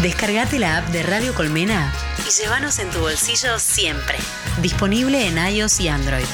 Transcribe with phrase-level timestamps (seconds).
[0.00, 1.92] Descargate la app de Radio Colmena
[2.26, 4.18] y llévanos en tu bolsillo siempre.
[4.60, 6.24] Disponible en iOS y Android.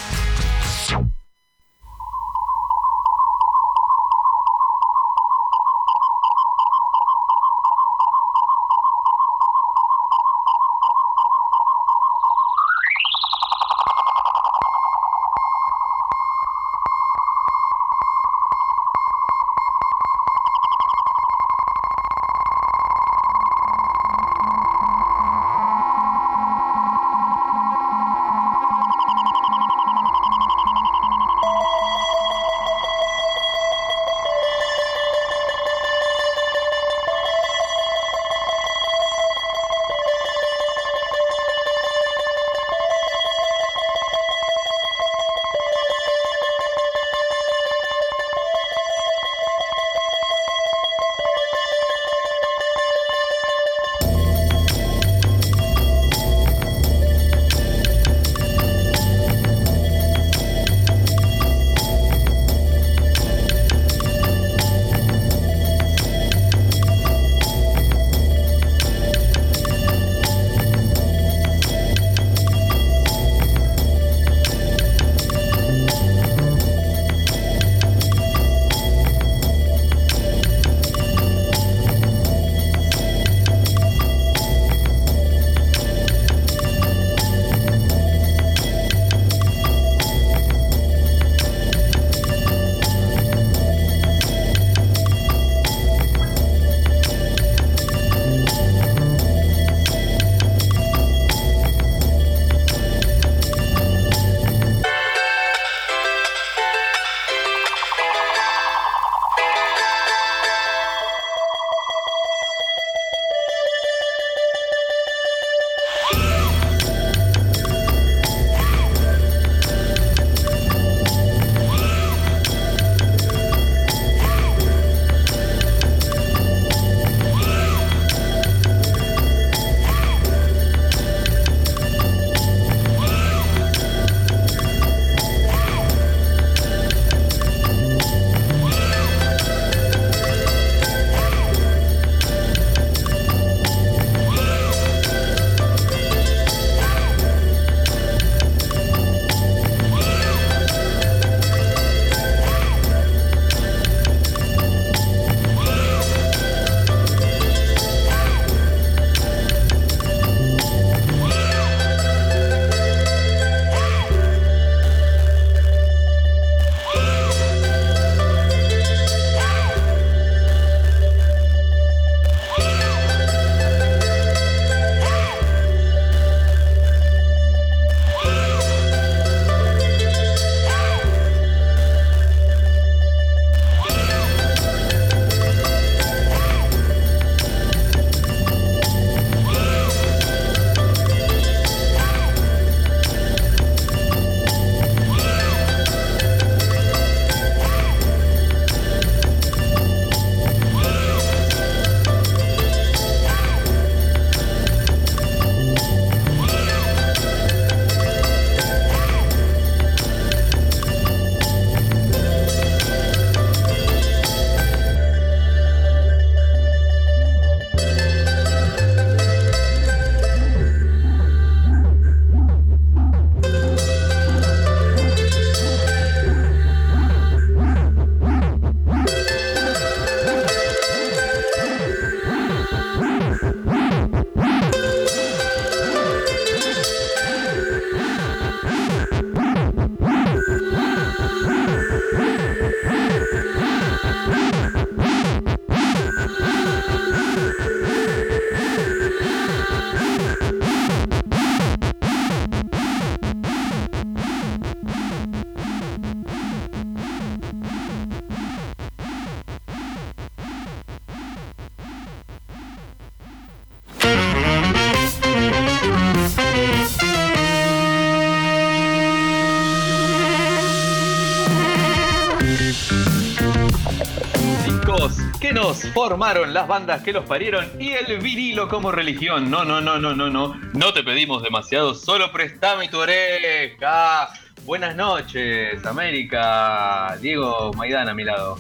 [276.09, 279.51] Formaron las bandas que los parieron y el vinilo como religión.
[279.51, 280.59] No, no, no, no, no, no.
[280.73, 284.31] No te pedimos demasiado, solo prestame tu oreja.
[284.65, 287.15] Buenas noches, América.
[287.21, 288.59] Diego Maidana a mi lado.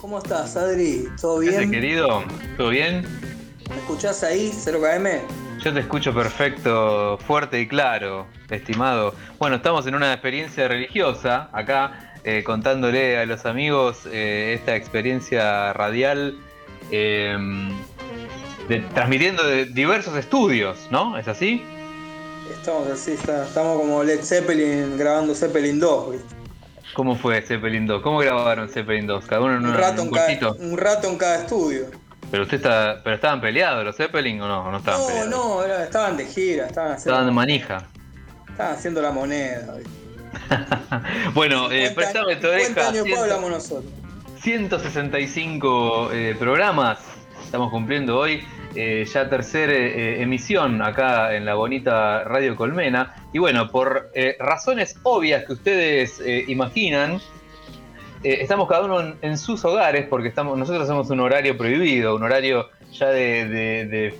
[0.00, 1.08] ¿Cómo estás, Adri?
[1.20, 1.72] ¿Todo bien?
[1.72, 2.22] querido?
[2.56, 3.04] ¿Todo bien?
[3.68, 5.22] ¿Me escuchás ahí, 0KM?
[5.64, 9.16] Yo te escucho perfecto, fuerte y claro, estimado.
[9.40, 15.72] Bueno, estamos en una experiencia religiosa acá, eh, contándole a los amigos eh, esta experiencia
[15.72, 16.38] radial,
[16.90, 17.70] em,
[18.94, 21.18] transmitiendo de diversos estudios, ¿no?
[21.18, 21.62] ¿Es así?
[22.50, 26.34] Estamos así, estamos como Led Zeppelin grabando Zeppelin 2, ¿viste?
[26.94, 28.02] ¿Cómo fue Zeppelin 2?
[28.02, 29.24] ¿Cómo grabaron Zeppelin 2?
[29.26, 31.86] Cada uno en un, rato, en cada, un rato en cada estudio.
[32.30, 35.74] Pero usted está, pero estaban peleados los Zeppelin o no, no estaban no, No, no,
[35.76, 37.10] estaban de gira, estaban haciendo.
[37.10, 37.86] Estaban de manija.
[38.48, 39.76] Estaban haciendo la moneda.
[41.34, 42.88] bueno, eh, préstame tu oreja.
[42.88, 43.92] años hablamos nosotros?
[44.40, 46.98] 165 eh, programas
[47.44, 48.42] estamos cumpliendo hoy.
[48.74, 53.14] Eh, ya tercera eh, emisión acá en la bonita Radio Colmena.
[53.32, 57.20] Y bueno, por razones obvias que ustedes imaginan,
[58.22, 62.70] estamos cada uno en, sus hogares porque estamos, nosotros hacemos un horario prohibido, un horario
[62.92, 64.14] ya de,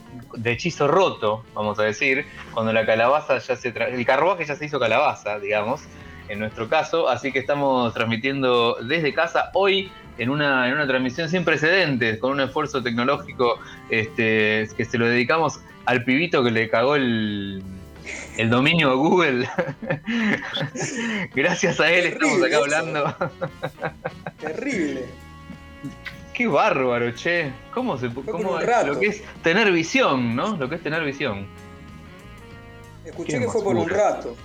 [0.45, 3.69] hechizo roto, vamos a decir, cuando la calabaza ya se...
[3.69, 5.83] el carruaje ya se hizo calabaza, digamos,
[6.31, 11.29] en nuestro caso, así que estamos transmitiendo desde casa hoy en una, en una transmisión
[11.29, 16.71] sin precedentes, con un esfuerzo tecnológico este, que se lo dedicamos al pibito que le
[16.71, 17.63] cagó el,
[18.37, 19.49] el dominio a Google.
[21.35, 23.17] Gracias a él estamos acá hablando.
[24.39, 25.07] Terrible.
[26.33, 27.51] Qué bárbaro, che.
[27.75, 30.57] ¿Cómo se cómo, lo que es tener visión, ¿no?
[30.57, 31.47] Lo que es tener visión.
[33.05, 34.37] Escuché que fue por un rato.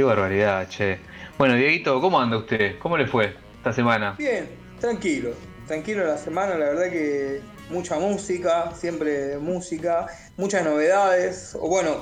[0.00, 0.98] Qué barbaridad, che.
[1.36, 2.78] Bueno, Dieguito, ¿cómo anda usted?
[2.78, 4.14] ¿Cómo le fue esta semana?
[4.16, 4.48] Bien,
[4.80, 5.32] tranquilo.
[5.66, 10.06] Tranquilo la semana, la verdad que mucha música, siempre música,
[10.38, 11.54] muchas novedades.
[11.60, 11.98] O bueno,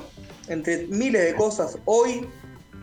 [0.47, 2.25] entre miles de cosas, hoy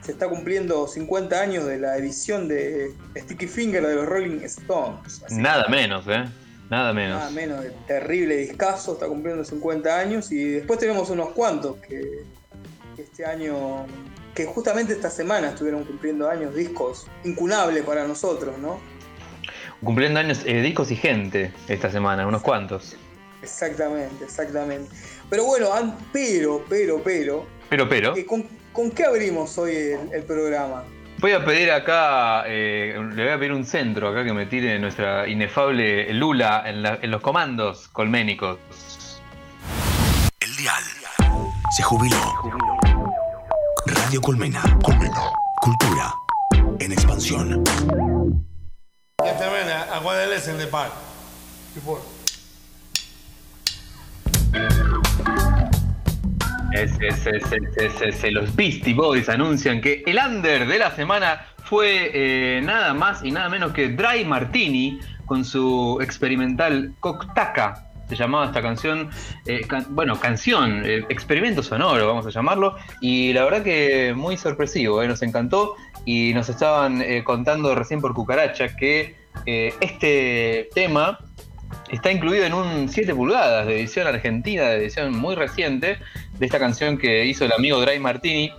[0.03, 5.23] se está cumpliendo 50 años de la edición de Sticky Finger de los Rolling Stones.
[5.31, 6.27] Nada menos, ¿eh?
[6.69, 7.21] Nada menos.
[7.21, 12.23] Nada menos, terrible discazo, está cumpliendo 50 años y después tenemos unos cuantos que
[12.99, 13.87] este año,
[14.37, 18.79] que justamente esta semana estuvieron cumpliendo años discos incunables para nosotros, ¿no?
[19.83, 22.97] Cumpliendo años eh, discos y gente esta semana, unos cuantos.
[23.43, 24.95] Exactamente, exactamente.
[25.31, 25.71] Pero bueno,
[26.13, 27.47] pero, pero, pero.
[27.71, 28.15] Pero, pero.
[28.15, 30.85] Eh, ¿con, qué abrimos hoy el, programa?
[31.19, 34.79] Voy a pedir acá, eh, le voy a pedir un centro acá que me tire
[34.79, 38.59] nuestra inefable Lula en, en los comandos colménicos.
[40.41, 40.83] El dial
[41.75, 42.76] se jubiló.
[44.07, 44.63] Radio Colmena.
[44.85, 45.21] Colmena.
[45.61, 46.15] Cultura
[46.79, 47.65] en expansión.
[58.31, 63.33] los Beastie Boys anuncian que el under de la semana fue eh, nada más y
[63.33, 69.11] nada menos que Dry Martini con su experimental Coctaca se llamaba esta canción,
[69.47, 75.03] eh, bueno, canción, eh, experimento sonoro, vamos a llamarlo, y la verdad que muy sorpresivo,
[75.03, 75.75] eh, nos encantó
[76.05, 81.19] y nos estaban contando recién por Cucaracha que este tema
[81.91, 85.99] está incluido en un 7 pulgadas de edición argentina, de edición muy reciente,
[86.39, 88.53] de esta canción que hizo el amigo Dry Martini,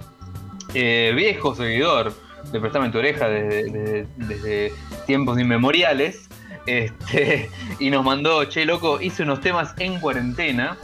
[0.73, 2.13] viejo seguidor
[2.51, 4.73] de Prestame tu oreja desde, desde
[5.05, 6.26] tiempos inmemoriales.
[6.67, 7.49] Este,
[7.79, 10.77] y nos mandó, che, loco, hice unos temas en cuarentena.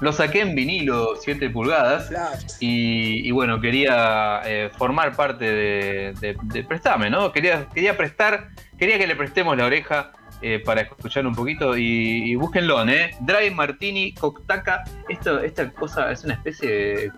[0.00, 2.12] Lo saqué en vinilo 7 pulgadas.
[2.60, 7.32] Y, bueno, quería eh, formar parte de, de, Prestame, ¿no?
[7.32, 12.36] Quería, quería prestar, quería que le prestemos la oreja eh, para escuchar un poquito y,
[12.36, 13.10] búsquenlo, ¿eh?
[13.20, 14.84] Dry Martini Coctaca.
[15.08, 17.12] Esto, esta cosa es una especie de.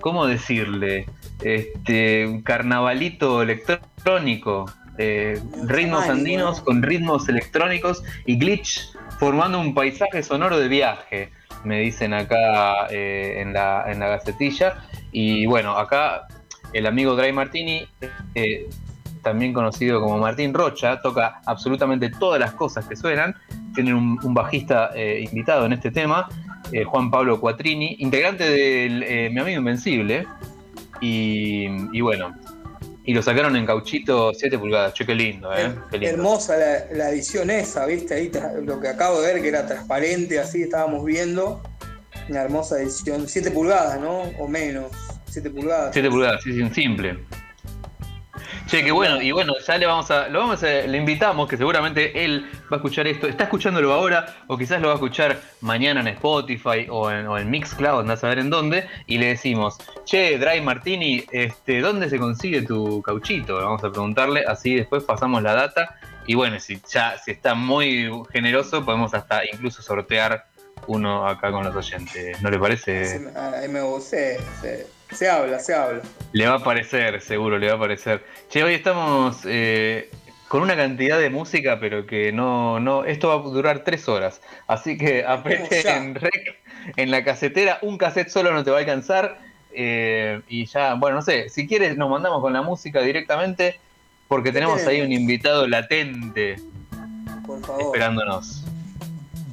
[0.00, 1.06] ¿Cómo decirle?
[1.42, 4.66] Este, un carnavalito electrónico
[4.98, 11.30] eh, ritmos andinos con ritmos electrónicos y glitch formando un paisaje sonoro de viaje,
[11.64, 14.84] me dicen acá eh, en, la, en la gacetilla.
[15.12, 16.26] Y bueno, acá
[16.72, 17.86] el amigo Dry Martini,
[18.34, 18.68] eh,
[19.22, 23.36] también conocido como Martín Rocha, toca absolutamente todas las cosas que suenan.
[23.74, 26.28] Tienen un, bajista invitado en este tema,
[26.86, 30.26] Juan Pablo Cuatrini, integrante de Mi Amigo Invencible.
[31.00, 32.34] y bueno,
[33.08, 34.92] y lo sacaron en cauchito 7 pulgadas.
[34.92, 35.72] Che, qué lindo, ¿eh?
[35.92, 36.58] Hermosa
[36.92, 38.12] la, edición esa, ¿viste?
[38.12, 38.30] Ahí
[38.62, 41.62] lo que acabo de ver que era transparente, así estábamos viendo.
[42.28, 43.26] Una hermosa edición.
[43.26, 44.24] 7 pulgadas, ¿no?
[44.38, 44.92] O menos.
[45.24, 45.94] 7 pulgadas.
[45.94, 47.18] 7 pulgadas, sí, sí, un simple.
[48.68, 51.56] Che, qué bueno, y bueno, ya le vamos a, lo vamos a, le invitamos, que
[51.56, 55.40] seguramente él va a escuchar esto, está escuchándolo ahora, o quizás lo va a escuchar
[55.62, 59.78] mañana en Spotify o en, o Mixcloud, no a saber en dónde, y le decimos,
[60.04, 63.56] che, Dry Martini, este, ¿dónde se consigue tu cauchito?
[63.56, 65.96] Vamos a preguntarle, así después pasamos la data,
[66.26, 70.44] y bueno, si ya, si está muy generoso, podemos hasta incluso sortear
[70.88, 72.42] uno acá con los oyentes.
[72.42, 73.30] ¿No le parece?
[73.34, 74.18] Ahí me gusta.
[75.12, 76.02] Se habla, se habla.
[76.32, 78.24] Le va a parecer, seguro, le va a parecer.
[78.50, 80.10] Che, hoy estamos eh,
[80.48, 84.40] con una cantidad de música, pero que no, no, esto va a durar tres horas.
[84.66, 86.58] Así que aprete en rec,
[86.96, 89.38] en la casetera, un cassette solo no te va a alcanzar.
[89.72, 93.78] Eh, y ya, bueno, no sé, si quieres nos mandamos con la música directamente,
[94.26, 96.56] porque tenemos ahí un invitado latente
[97.46, 97.82] Por favor.
[97.82, 98.64] esperándonos.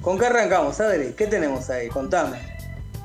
[0.01, 1.13] ¿Con qué arrancamos, Adri?
[1.17, 1.87] ¿Qué tenemos ahí?
[1.89, 2.54] Contame.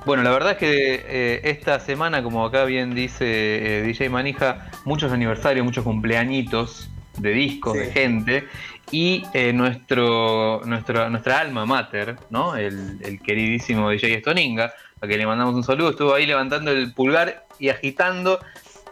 [0.07, 4.71] Bueno, la verdad es que eh, esta semana, como acá bien dice eh, DJ Manija,
[4.87, 6.89] muchos aniversarios, muchos cumpleañitos
[7.19, 8.49] de discos, de gente,
[8.91, 12.57] y eh, nuestro, nuestro, nuestra alma mater, ¿no?
[12.57, 17.45] El, queridísimo DJ Stoninga, a que le mandamos un saludo, estuvo ahí levantando el pulgar
[17.59, 18.41] y agitando,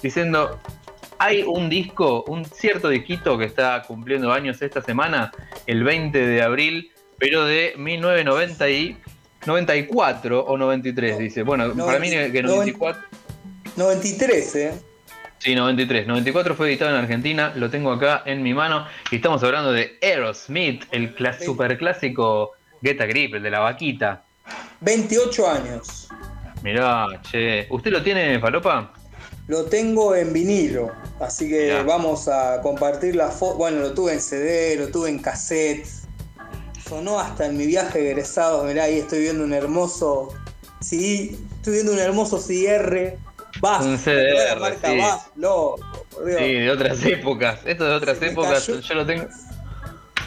[0.02, 0.60] diciendo,
[1.18, 5.32] hay un disco, un cierto disquito que está cumpliendo años esta semana,
[5.66, 7.72] el 20 de abril, pero de
[9.46, 11.42] 1994 o 93, dice.
[11.42, 13.02] Bueno, para mí que 94...
[13.76, 14.72] 93, ¿eh?
[15.38, 16.06] Sí, 93.
[16.06, 18.86] 94 fue editado en Argentina, lo tengo acá en mi mano.
[19.10, 22.52] Y estamos hablando de Aerosmith, el superclásico
[22.82, 24.24] Get a Grip, el de la vaquita.
[24.80, 26.08] 28 años.
[26.62, 27.68] Mirá, che.
[27.70, 28.92] ¿Usted lo tiene, Falopa?
[29.46, 33.56] Lo tengo en vinilo, así que vamos a compartir la foto.
[33.56, 35.86] Bueno, lo tuve en CD, lo tuve en cassette.
[36.88, 38.64] Sonó hasta en mi viaje egresado.
[38.64, 40.34] Mirá, ahí estoy viendo un hermoso
[40.80, 41.36] CD.
[41.58, 43.18] Estoy viendo un hermoso CR
[43.62, 45.00] un CDR, marca sí.
[46.38, 47.60] Sí, de otras épocas.
[47.64, 49.26] Esto de otras épocas, yo lo tengo.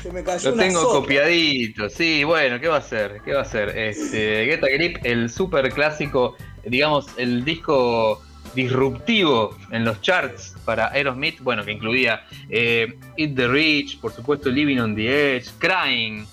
[0.01, 3.21] Se me cayó lo tengo copiadito, sí, bueno, ¿qué va a hacer?
[3.23, 3.69] ¿Qué va a hacer?
[3.77, 8.19] Este, Get a Grip, el super clásico, digamos, el disco
[8.55, 14.49] disruptivo en los charts para Aerosmith, bueno, que incluía eh, Eat the Rich, por supuesto
[14.49, 16.25] Living on the Edge, Crying,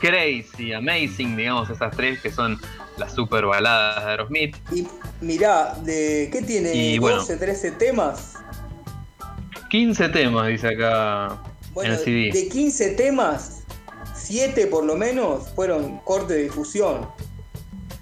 [0.00, 2.60] Crazy, Amazing, digamos, esas tres que son
[2.96, 4.56] las super baladas de Aerosmith.
[4.72, 4.86] Y
[5.20, 6.98] mirá, de, ¿qué tiene?
[6.98, 8.34] 12, 13 temas.
[9.70, 11.38] 15 temas, dice acá
[11.72, 13.62] bueno, De 15 temas,
[14.14, 17.08] 7 por lo menos fueron corte de difusión.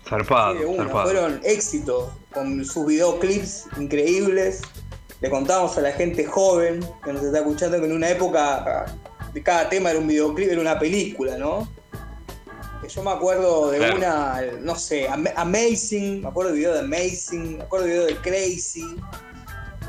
[0.09, 0.59] Zarpado,
[0.89, 4.63] Fueron éxitos, con sus videoclips increíbles.
[5.21, 8.87] Le contamos a la gente joven que nos está escuchando que en una época
[9.33, 11.69] de cada tema era un videoclip, era una película, ¿no?
[12.89, 15.07] yo me acuerdo de una, no sé,
[15.37, 18.97] Amazing, me acuerdo del video de Amazing, me acuerdo del video de Crazy,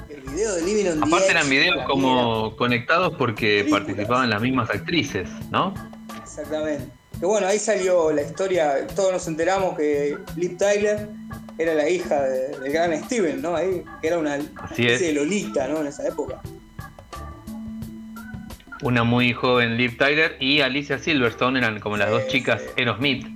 [0.10, 5.30] el video de Living on Aparte eran videos como conectados porque participaban las mismas actrices,
[5.50, 5.74] ¿no?
[6.22, 6.92] Exactamente.
[7.20, 11.10] Que bueno, ahí salió la historia, todos nos enteramos que Liv Tyler
[11.58, 13.56] era la hija del gran Steven, ¿no?
[13.56, 15.82] Ahí, que era una especie de Lolita, ¿no?
[15.82, 16.42] En esa época
[18.82, 23.28] una muy joven Liv Tyler y Alicia Silverstone eran como las dos chicas Aerosmith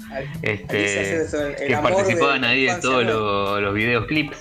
[0.41, 1.25] este,
[1.67, 4.37] que participaban ahí en todos los, videos clips.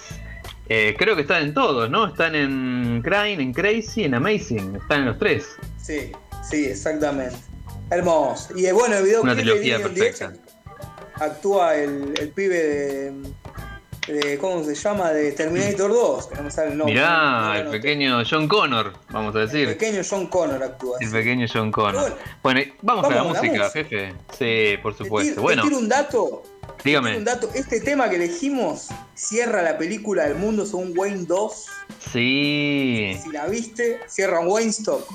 [0.69, 2.07] Eh, creo que están en todos, ¿no?
[2.07, 5.57] Están en Crying, en Crazy, en Amazing, están en los tres.
[5.83, 6.13] Sí,
[6.49, 7.37] sí, exactamente.
[7.91, 8.57] Hermoso.
[8.57, 10.33] Y bueno, el video Una trilogía perfecta.
[11.17, 13.13] Actúa el, el pibe de
[14.41, 15.11] ¿cómo se llama?
[15.13, 16.95] De Terminator 2, que no me sale el nombre.
[16.95, 19.69] Mirá, el pequeño John Connor, vamos a decir.
[19.69, 20.99] El pequeño John Connor actúa.
[21.01, 22.19] El pequeño John Connor.
[22.43, 24.15] Bueno, vamos, a la música, jefe.
[24.37, 25.41] Sí, por supuesto.
[25.41, 25.65] bueno.
[25.65, 26.43] un dato.
[26.85, 27.17] Dígame.
[27.17, 27.49] Un dato.
[27.55, 31.67] Este tema que elegimos cierra la película El Mundo según Wayne 2.
[31.99, 33.17] Sí.
[33.23, 35.07] Si la viste, cierra un Wayne Stock.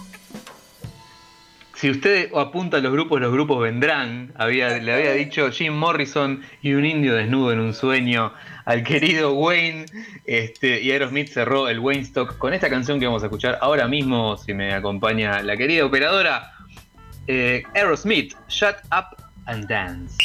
[1.77, 4.33] Si usted apunta a los grupos, los grupos vendrán.
[4.35, 8.33] Había, le había dicho Jim Morrison y un indio desnudo en un sueño
[8.67, 9.85] al querido Wayne.
[10.25, 13.87] Este, y Aerosmith cerró el Wayne Stock con esta canción que vamos a escuchar ahora
[13.87, 16.51] mismo, si me acompaña la querida operadora.
[17.27, 20.17] Eh, Aerosmith, Shut Up and Dance.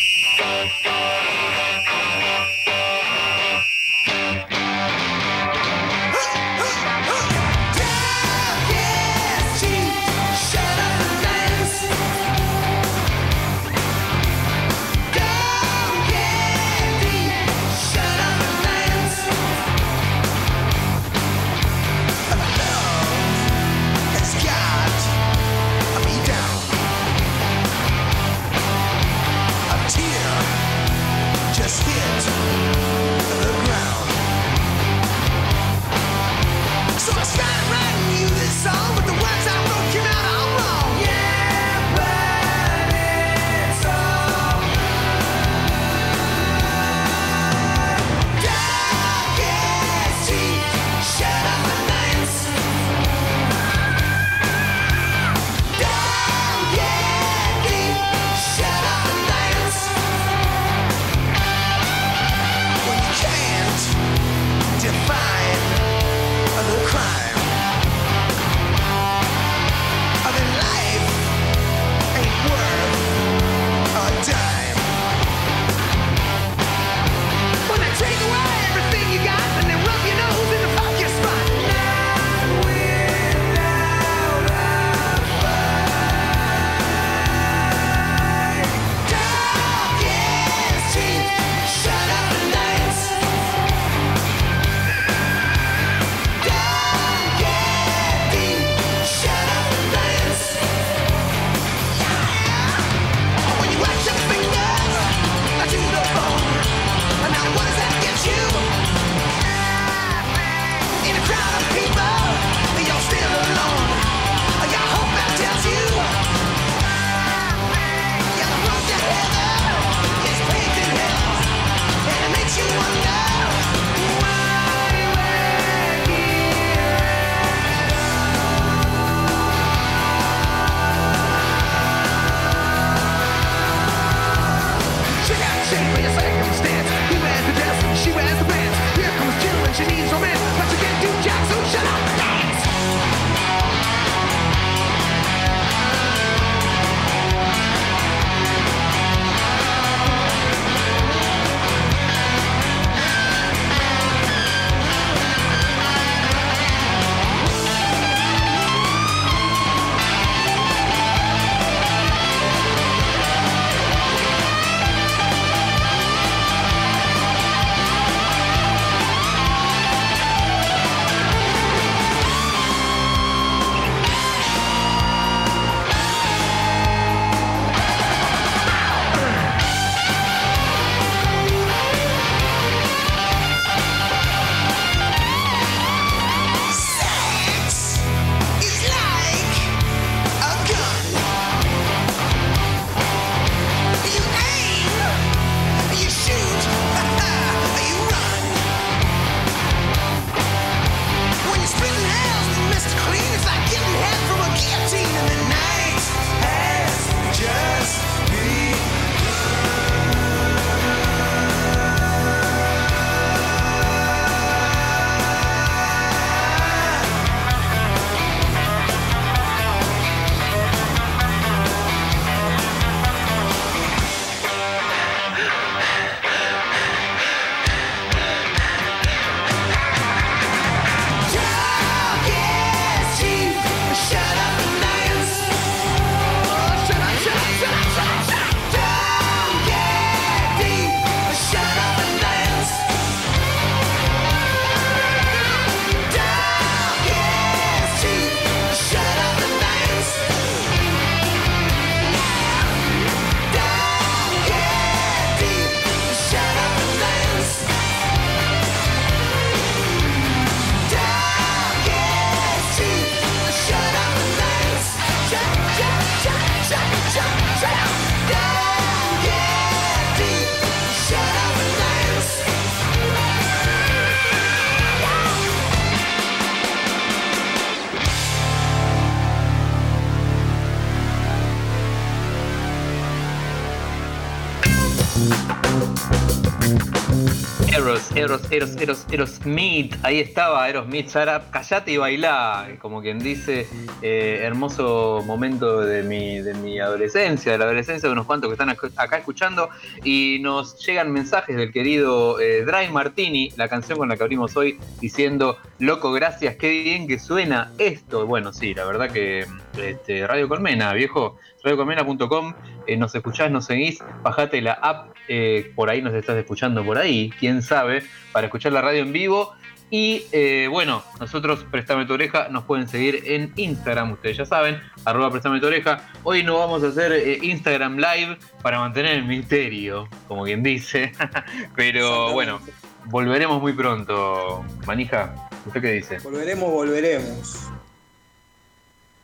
[288.14, 293.66] Eros, Eros, Eros, Aerosmith, ahí estaba Aerosmith, Sara, callate y bailá, como quien dice,
[294.02, 298.52] eh, hermoso momento de mi, de mi adolescencia, de la adolescencia de unos cuantos que
[298.52, 299.70] están acá escuchando,
[300.04, 304.56] y nos llegan mensajes del querido eh, Dry Martini, la canción con la que abrimos
[304.58, 308.26] hoy, diciendo, loco, gracias, qué bien que suena esto.
[308.26, 309.46] Bueno, sí, la verdad que
[309.78, 312.54] este, Radio Colmena, viejo, radiocolmena.com,
[312.86, 316.98] eh, nos escuchás, nos seguís, bajate la app, eh, por ahí nos estás escuchando por
[316.98, 319.54] ahí, quién sabe, para escuchar la radio en vivo.
[319.90, 324.80] Y eh, bueno, nosotros, Préstame tu oreja, nos pueden seguir en Instagram, ustedes ya saben,
[325.04, 326.08] arroba Préstame tu oreja.
[326.24, 331.12] Hoy no vamos a hacer Instagram Live para mantener el misterio, como quien dice,
[331.76, 332.60] pero bueno,
[333.06, 334.64] volveremos muy pronto.
[334.86, 335.34] Manija,
[335.66, 336.18] ¿usted qué dice?
[336.20, 337.72] Volveremos, volveremos.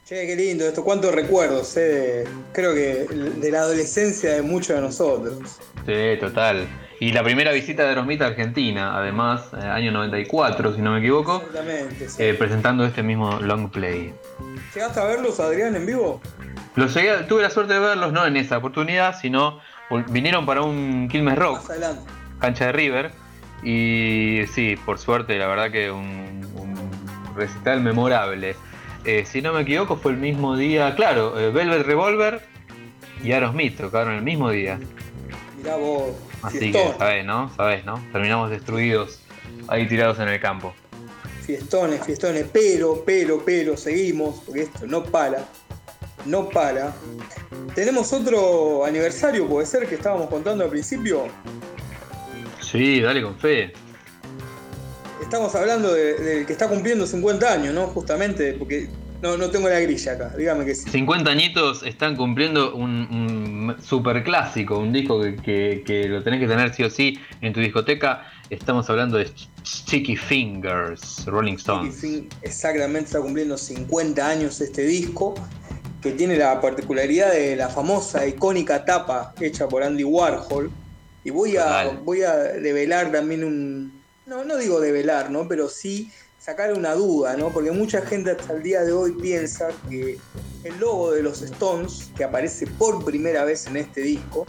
[0.08, 4.80] Che, qué lindo esto, cuántos recuerdos, eh, creo que de la adolescencia de muchos de
[4.80, 5.58] nosotros.
[5.84, 6.66] Sí, total.
[6.98, 11.00] Y la primera visita de Aerosmith a Argentina, además, eh, año 94, si no me
[11.00, 11.42] equivoco.
[11.46, 12.06] Exactamente.
[12.20, 14.14] Eh, presentando este mismo long play.
[14.74, 16.22] ¿Llegaste a verlos, Adrián, en vivo?
[16.74, 19.60] Los tuve la suerte de verlos, no en esa oportunidad, sino
[20.08, 21.70] vinieron para un Quilmes Rock.
[22.38, 23.10] Cancha de River.
[23.62, 26.40] Y sí, por suerte, la verdad que un
[27.36, 28.56] recital memorable.
[29.10, 32.42] Eh, si no me equivoco, fue el mismo día, claro, eh, Velvet Revolver
[33.24, 34.78] y Aerosmith tocaron el mismo día.
[35.56, 36.10] Mirá vos.
[36.42, 37.50] Así que, sabés, ¿no?
[37.56, 38.04] Sabés, ¿no?
[38.12, 39.18] Terminamos destruidos
[39.68, 40.74] ahí tirados en el campo.
[41.40, 45.42] Fiestones, fiestones, pero, pero, pero, seguimos, porque esto no para,
[46.26, 46.94] no para.
[47.74, 51.28] Tenemos otro aniversario, puede ser, que estábamos contando al principio.
[52.60, 53.72] Sí, dale con fe
[55.28, 57.88] estamos hablando del que está cumpliendo 50 años, ¿no?
[57.88, 58.88] Justamente, porque
[59.20, 60.88] no, no tengo la grilla acá, dígame que sí.
[60.90, 66.84] 50 añitos están cumpliendo un, super clásico, un disco que, lo tenés que tener sí
[66.84, 68.30] o sí en tu discoteca.
[68.48, 69.30] Estamos hablando de
[69.64, 72.02] Sticky Fingers, Rolling Stones.
[72.42, 75.34] exactamente, está cumpliendo 50 años este disco,
[76.00, 80.70] que tiene la particularidad de la famosa, icónica tapa hecha por Andy Warhol.
[81.24, 85.48] Y voy a, voy a develar también un, no, no digo develar, ¿no?
[85.48, 87.50] Pero sí sacar una duda, ¿no?
[87.50, 90.18] Porque mucha gente hasta el día de hoy piensa que
[90.64, 94.46] el logo de los Stones, que aparece por primera vez en este disco,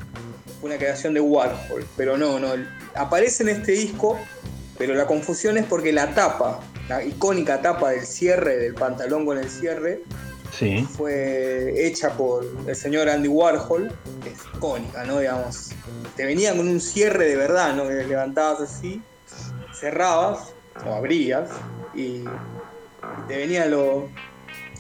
[0.62, 2.50] una creación de Warhol, pero no, no,
[2.96, 4.18] aparece en este disco,
[4.78, 9.38] pero la confusión es porque la tapa, la icónica tapa del cierre, del pantalón con
[9.38, 10.04] el cierre,
[10.58, 10.86] Sí.
[10.98, 13.92] fue hecha por el señor Andy Warhol,
[14.24, 15.20] que es icónica, ¿no?
[15.20, 15.70] Digamos,
[16.18, 17.88] te venía con un cierre de verdad, ¿no?
[17.88, 19.02] Que levantabas así,
[19.80, 20.54] cerrabas
[20.86, 21.50] o abrías
[21.96, 22.24] y
[23.28, 24.06] te venían los,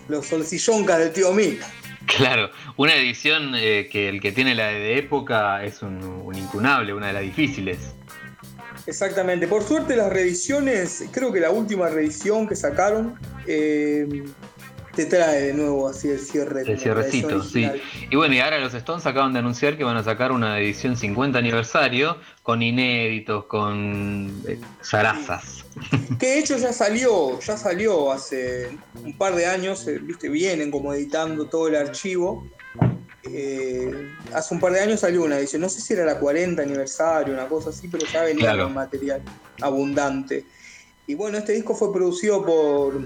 [0.07, 1.63] los solsilloncas del tío Mick.
[2.17, 6.93] Claro, una edición eh, que el que tiene la de época es un, un incunable,
[6.93, 7.93] una de las difíciles.
[8.87, 9.47] Exactamente.
[9.47, 14.23] Por suerte las reediciones, creo que la última reedición que sacaron eh,
[14.99, 16.63] te trae de nuevo así el cierre.
[16.69, 17.69] El cierrecito, sí.
[18.09, 20.97] Y bueno, y ahora los Stones acaban de anunciar que van a sacar una edición
[20.97, 25.63] 50 aniversario con inéditos, con eh, zarazas.
[26.19, 30.69] Que de hecho ya salió, ya salió hace un par de años, eh, viste, vienen
[30.69, 32.45] como editando todo el archivo.
[33.23, 33.89] Eh,
[34.33, 37.33] hace un par de años salió una edición, no sé si era la 40 aniversario,
[37.33, 38.65] una cosa así, pero ya venía Claro.
[38.65, 39.21] con material
[39.61, 40.43] abundante.
[41.07, 43.01] Y bueno, este disco fue producido por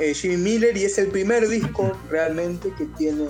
[0.00, 3.24] eh, Jimmy Miller y es el primer disco realmente que tiene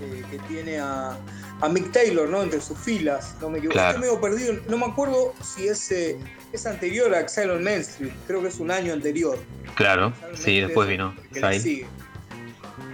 [0.00, 1.16] eh, que tiene a,
[1.60, 2.42] a Mick Taylor, ¿no?
[2.42, 3.74] Entre sus filas, no me equivoco.
[3.74, 3.90] Claro.
[3.90, 6.18] Estoy medio perdido, no me acuerdo si es, eh,
[6.52, 9.38] es anterior a Exile on Main Street, creo que es un año anterior.
[9.76, 11.14] Claro, sí, después vino.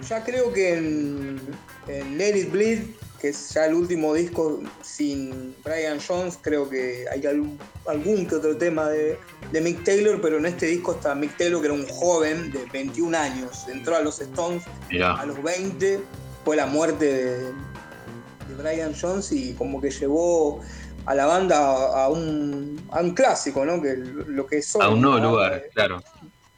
[0.09, 1.40] Ya creo que en,
[1.87, 2.80] en Let It Bleed,
[3.20, 8.37] que es ya el último disco sin Brian Jones, creo que hay algún, algún que
[8.37, 9.18] otro tema de,
[9.52, 12.64] de Mick Taylor, pero en este disco está Mick Taylor, que era un joven de
[12.72, 14.64] 21 años, entró a los Stones
[15.02, 16.00] a los 20
[16.44, 20.61] fue la muerte de, de Brian Jones y como que llevó
[21.06, 23.80] a la banda a, a un, a un clásico, ¿no?
[23.80, 24.83] Que lo que son.
[24.83, 26.02] a un nuevo lugar, claro.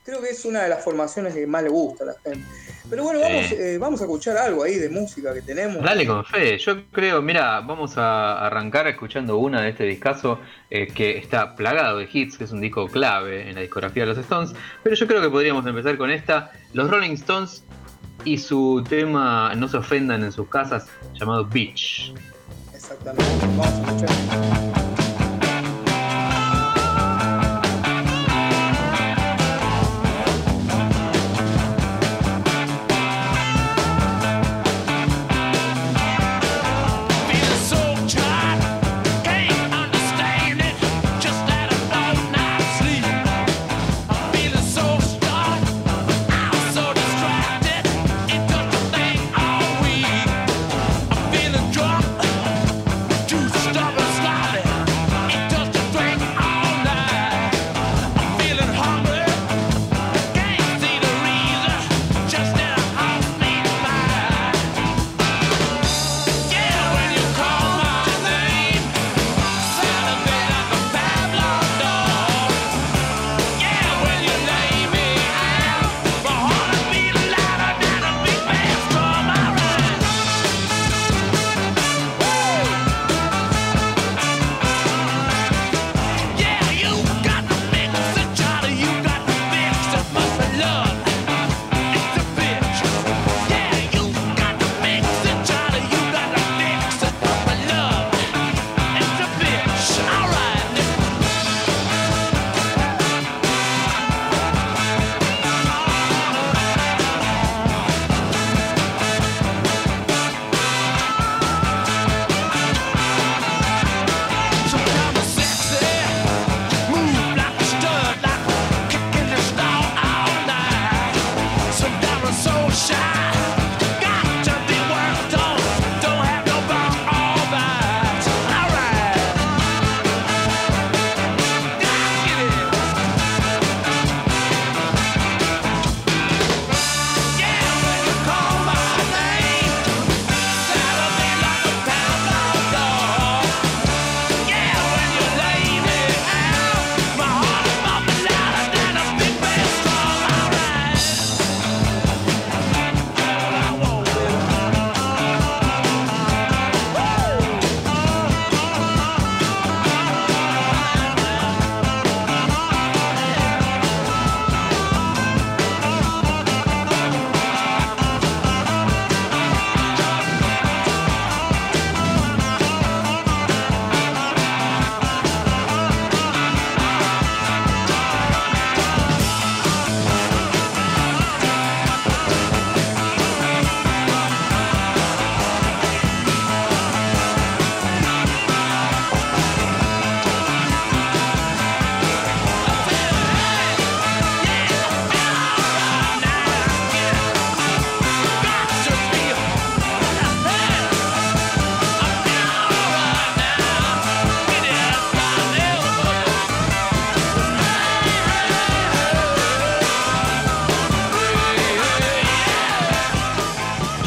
[0.04, 2.46] creo que es una de las formaciones que más le gusta a la gente.
[2.92, 3.54] Pero bueno, vamos, Sí.
[3.58, 5.82] eh, vamos a escuchar algo ahí de música que tenemos.
[5.82, 10.88] Dale con fe, yo creo, mira, vamos a arrancar escuchando una de este discazo eh,
[10.88, 14.18] que está plagado de hits, que es un disco clave en la discografía de los
[14.18, 14.52] Stones,
[14.82, 17.64] pero yo creo que podríamos empezar con esta, los Rolling Stones
[18.26, 22.12] y su tema No se ofendan en sus casas, llamado Beach.
[22.74, 23.24] Exactamente.
[23.56, 24.61] Vamos a escuchar.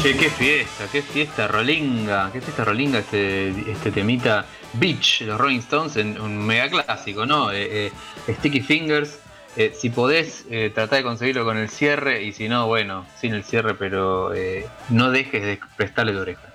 [0.06, 5.58] Che, qué fiesta, qué fiesta rolinga, qué fiesta rolinga este, este temita Beach, los Rolling
[5.58, 7.50] Stones, en un mega clásico, ¿no?
[7.50, 7.92] Eh, eh,
[8.34, 9.18] Sticky Fingers,
[9.56, 13.34] eh, si podés, eh, tratar de conseguirlo con el cierre y si no, bueno, sin
[13.34, 16.54] el cierre, pero eh, no dejes de prestarle tu oreja.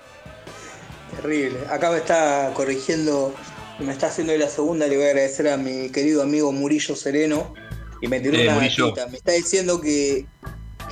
[1.16, 1.58] Terrible.
[1.68, 3.34] Acá me está corrigiendo,
[3.80, 7.52] me está haciendo la segunda, le voy a agradecer a mi querido amigo Murillo Sereno
[8.00, 8.94] y me tiró una Murillo.
[8.94, 9.08] gatita.
[9.08, 10.24] Me está diciendo que,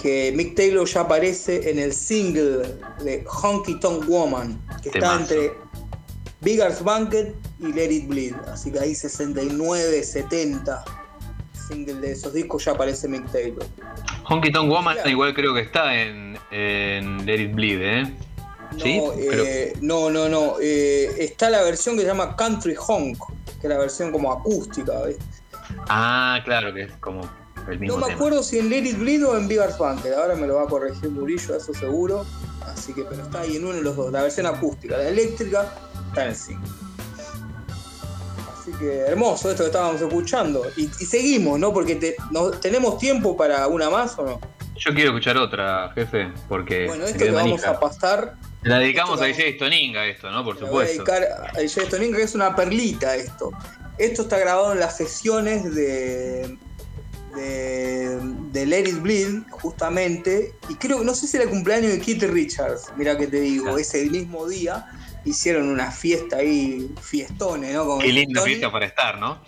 [0.03, 2.62] que Mick Taylor ya aparece en el single
[3.03, 5.53] de Honky Tonk Woman, que está entre
[6.40, 8.35] Bigger's Banquet y Let It Bleed.
[8.53, 10.85] Así que ahí 69, 70
[11.68, 13.64] single de esos discos ya aparece Mick Taylor.
[14.24, 15.11] Honky Tonk Woman Claro.
[15.11, 18.03] igual creo que está en, en Let It Bleed, ¿eh?
[18.72, 19.00] No, ¿Sí?
[19.18, 20.55] Eh, no, no, no.
[20.62, 23.18] eh, está la versión que se llama Country Honk,
[23.61, 24.92] que es la versión como acústica.
[25.00, 25.18] ¿ves?
[25.88, 27.29] Ah, claro, que es como
[27.68, 28.16] el mismo No me tema.
[28.18, 30.12] acuerdo si en Let It Bleed o en Bigger's Banquet.
[30.14, 32.25] Ahora me lo va a corregir Murillo, eso seguro.
[32.66, 34.12] Así que, pero está ahí en uno de los dos.
[34.12, 35.73] La versión acústica, la eléctrica,
[36.09, 36.68] está en el single.
[38.61, 40.62] Así que hermoso esto que estábamos escuchando.
[40.77, 41.73] Y, y seguimos, ¿no?
[41.73, 44.40] Porque te- no- tenemos tiempo para una más o no.
[44.77, 49.27] Yo quiero escuchar otra, jefe, porque Bueno, esto que vamos a pasar La dedicamos a
[49.27, 50.42] DJ Stoninga esto, ¿no?
[50.44, 51.05] Por Le voy a supuesto.
[51.12, 53.51] dedicar a Jay Stoning, que es una perlita esto.
[53.99, 56.57] Esto está grabado en las sesiones de,
[57.35, 58.19] de,
[58.53, 60.55] de Let It Bleed, justamente.
[60.69, 63.75] Y creo, no sé si era el cumpleaños de Keith Richards, mira que te digo,
[63.75, 63.81] Ah.
[63.81, 64.87] ese mismo día
[65.25, 67.87] hicieron una fiesta ahí, fiestones, ¿no?
[67.87, 69.40] Con Qué linda fiesta para estar, ¿no?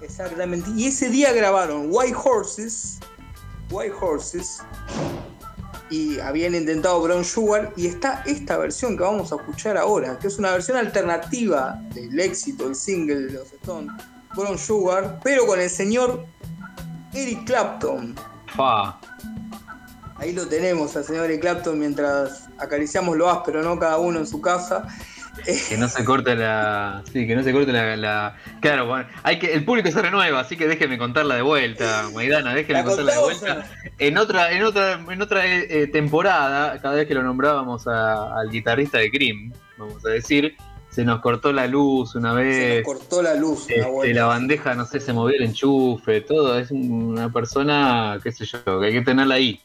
[0.00, 0.70] Exactamente.
[0.76, 2.98] Y ese día grabaron White Horses,
[3.70, 4.58] White Horses,
[5.90, 10.26] y habían intentado Brown Sugar, y está esta versión que vamos a escuchar ahora, que
[10.26, 13.92] es una versión alternativa del éxito, el single de los Stones,
[14.36, 16.26] Brown Sugar, pero con el señor
[17.16, 18.14] Eric Clapton.
[18.54, 18.98] Fa.
[20.18, 23.78] Ahí lo tenemos al señor Eric Clapton mientras acariciamos lo áspero, ¿no?
[23.78, 24.86] Cada uno en su casa.
[25.68, 27.02] Que no se corte la.
[27.12, 27.94] Sí, que no se corte la.
[27.96, 29.52] la- Claro, bueno, hay que.
[29.52, 33.18] El público se renueva, así que déjeme contarla de vuelta, Maidana, déjeme ¿La contarla de
[33.18, 33.66] vuelta.
[33.98, 38.38] En otra, en otra, en otra eh, eh, temporada, cada vez que lo nombrábamos a-
[38.40, 40.56] al guitarrista de Cream, vamos a decir,
[40.96, 42.84] se nos cortó la luz una Se vez.
[42.86, 43.66] nos cortó la luz.
[43.66, 44.20] una Este, vuelta.
[44.20, 46.58] la bandeja, no sé, se movió el enchufe, todo.
[46.58, 49.60] Es una persona, qué sé yo, que hay que tenerla ahí.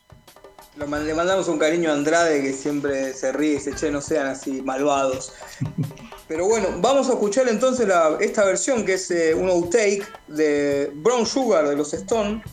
[0.78, 4.28] Le mandamos un cariño a Andrade que siempre se ríe y dice, che, no sean
[4.28, 5.34] así malvados.
[6.28, 10.92] Pero bueno, vamos a escuchar entonces la- esta versión que es eh, un outtake de
[10.96, 12.44] Brown Sugar de los Stones.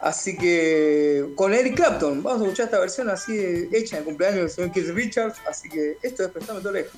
[0.00, 4.38] Así que con Eric Clapton, vamos a escuchar esta versión así hecha en el cumpleaños
[4.40, 5.36] del señor Keith Richards.
[5.48, 6.90] Así que esto es Prestame tu oreja.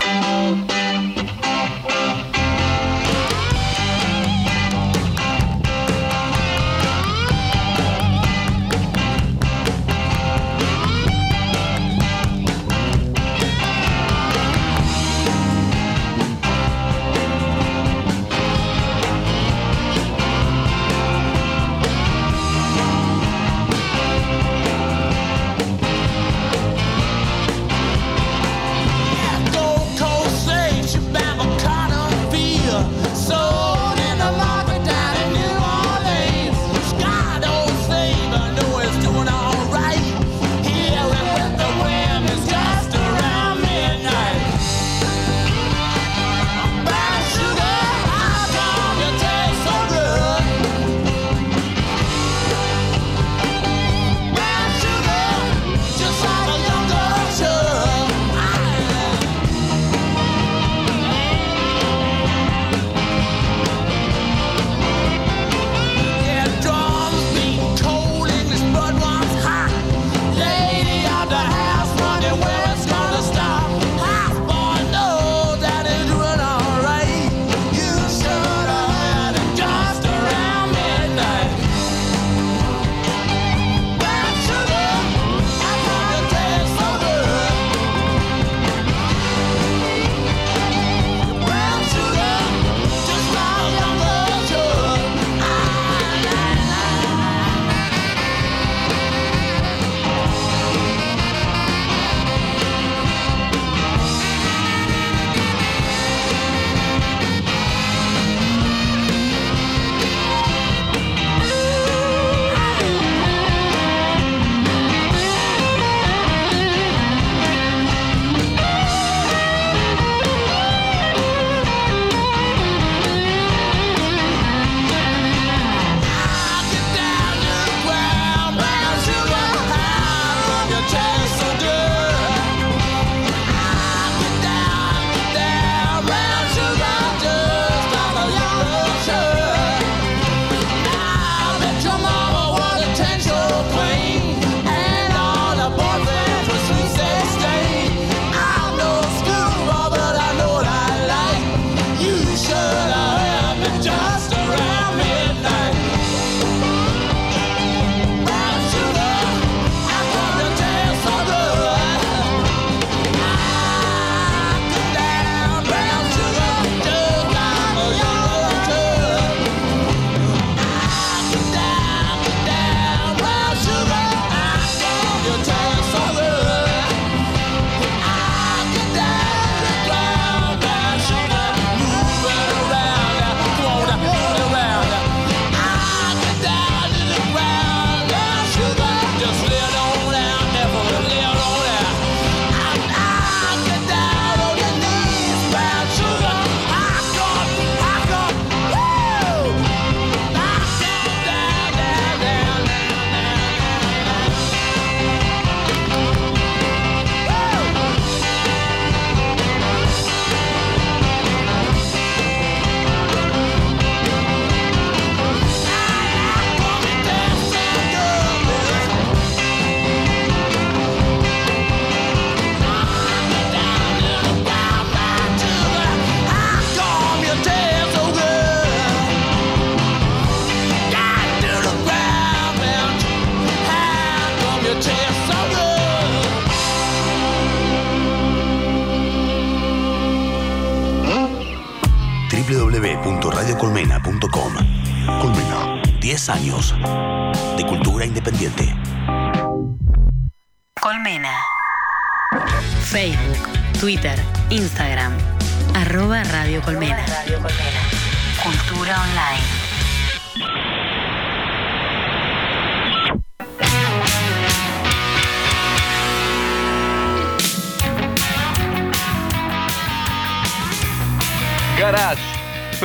[0.00, 0.68] Thank
[2.28, 2.33] you.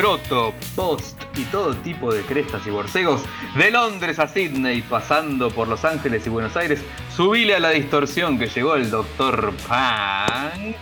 [0.10, 3.22] Proto, Post y todo tipo de crestas y borcegos,
[3.54, 6.82] de Londres a Sydney, pasando por Los Ángeles y Buenos Aires,
[7.16, 9.54] subile a la distorsión que llegó el Dr.
[9.68, 10.76] Punk.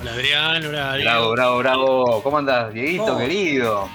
[0.00, 1.10] Hola Adrián, hola Diego.
[1.10, 2.22] Bravo, bravo, bravo.
[2.24, 3.18] ¿Cómo andas, Dieguito, Oh.
[3.18, 3.88] querido?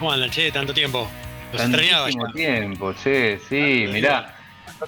[0.00, 0.50] ¿Cómo andan, che?
[0.50, 1.08] Tanto tiempo.
[1.52, 2.32] Los Tantísimo ya.
[2.32, 4.34] tiempo, che, sí, mirá.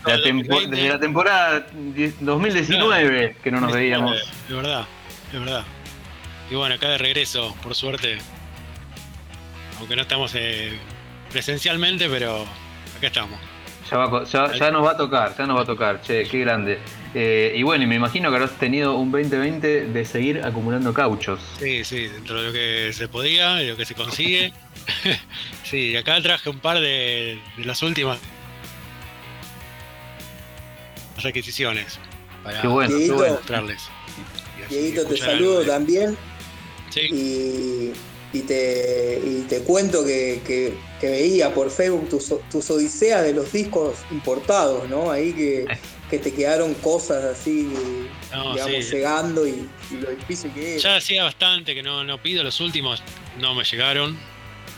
[0.05, 0.67] La 2020.
[0.75, 4.17] desde la temporada 10 2019 que no nos veíamos.
[4.49, 4.85] De verdad,
[5.31, 5.65] de verdad.
[6.51, 8.19] Y bueno, acá de regreso, por suerte.
[9.79, 10.73] Aunque no estamos eh,
[11.31, 12.43] presencialmente, pero
[12.97, 13.39] acá estamos.
[13.91, 16.25] Ya, va co- ya, ya nos va a tocar, ya nos va a tocar, che,
[16.25, 16.79] qué grande.
[17.15, 21.41] Eh, y bueno, y me imagino que habrás tenido un 2020 de seguir acumulando cauchos.
[21.59, 24.53] Sí, sí, dentro de lo que se podía, de lo que se consigue.
[25.65, 28.19] sí, acá traje un par de, de las últimas
[31.23, 31.99] requisiciones
[32.45, 33.17] para Qué bueno, qué Dieguito.
[33.17, 33.35] bueno.
[33.35, 33.83] mostrarles.
[34.69, 36.17] Dieguito, te saludo también
[36.91, 37.93] Sí, y,
[38.37, 43.33] y te, y te cuento que, que- que veía por Facebook tus, tus odiseas de
[43.33, 45.11] los discos importados, ¿no?
[45.11, 45.67] Ahí que,
[46.11, 47.73] que te quedaron cosas así,
[48.33, 48.97] No, digamos, sí.
[48.97, 50.83] llegando y, y lo difícil que es.
[50.83, 53.03] Ya hacía bastante que no, no pido, los últimos
[53.39, 54.19] no me llegaron.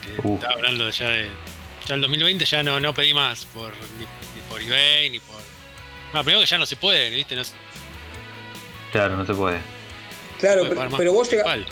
[0.03, 0.35] Que Uh.
[0.35, 1.29] Estaba hablando ya de.
[1.89, 5.37] Ya el 2020 ya no, no pedí más por, ni, ni por eBay ni por.
[6.15, 7.35] No, primero que ya no se puede, ¿viste?
[7.35, 7.53] No se
[8.93, 9.59] Claro, no se puede.
[10.39, 11.67] claro, puede pero, vos PayPal.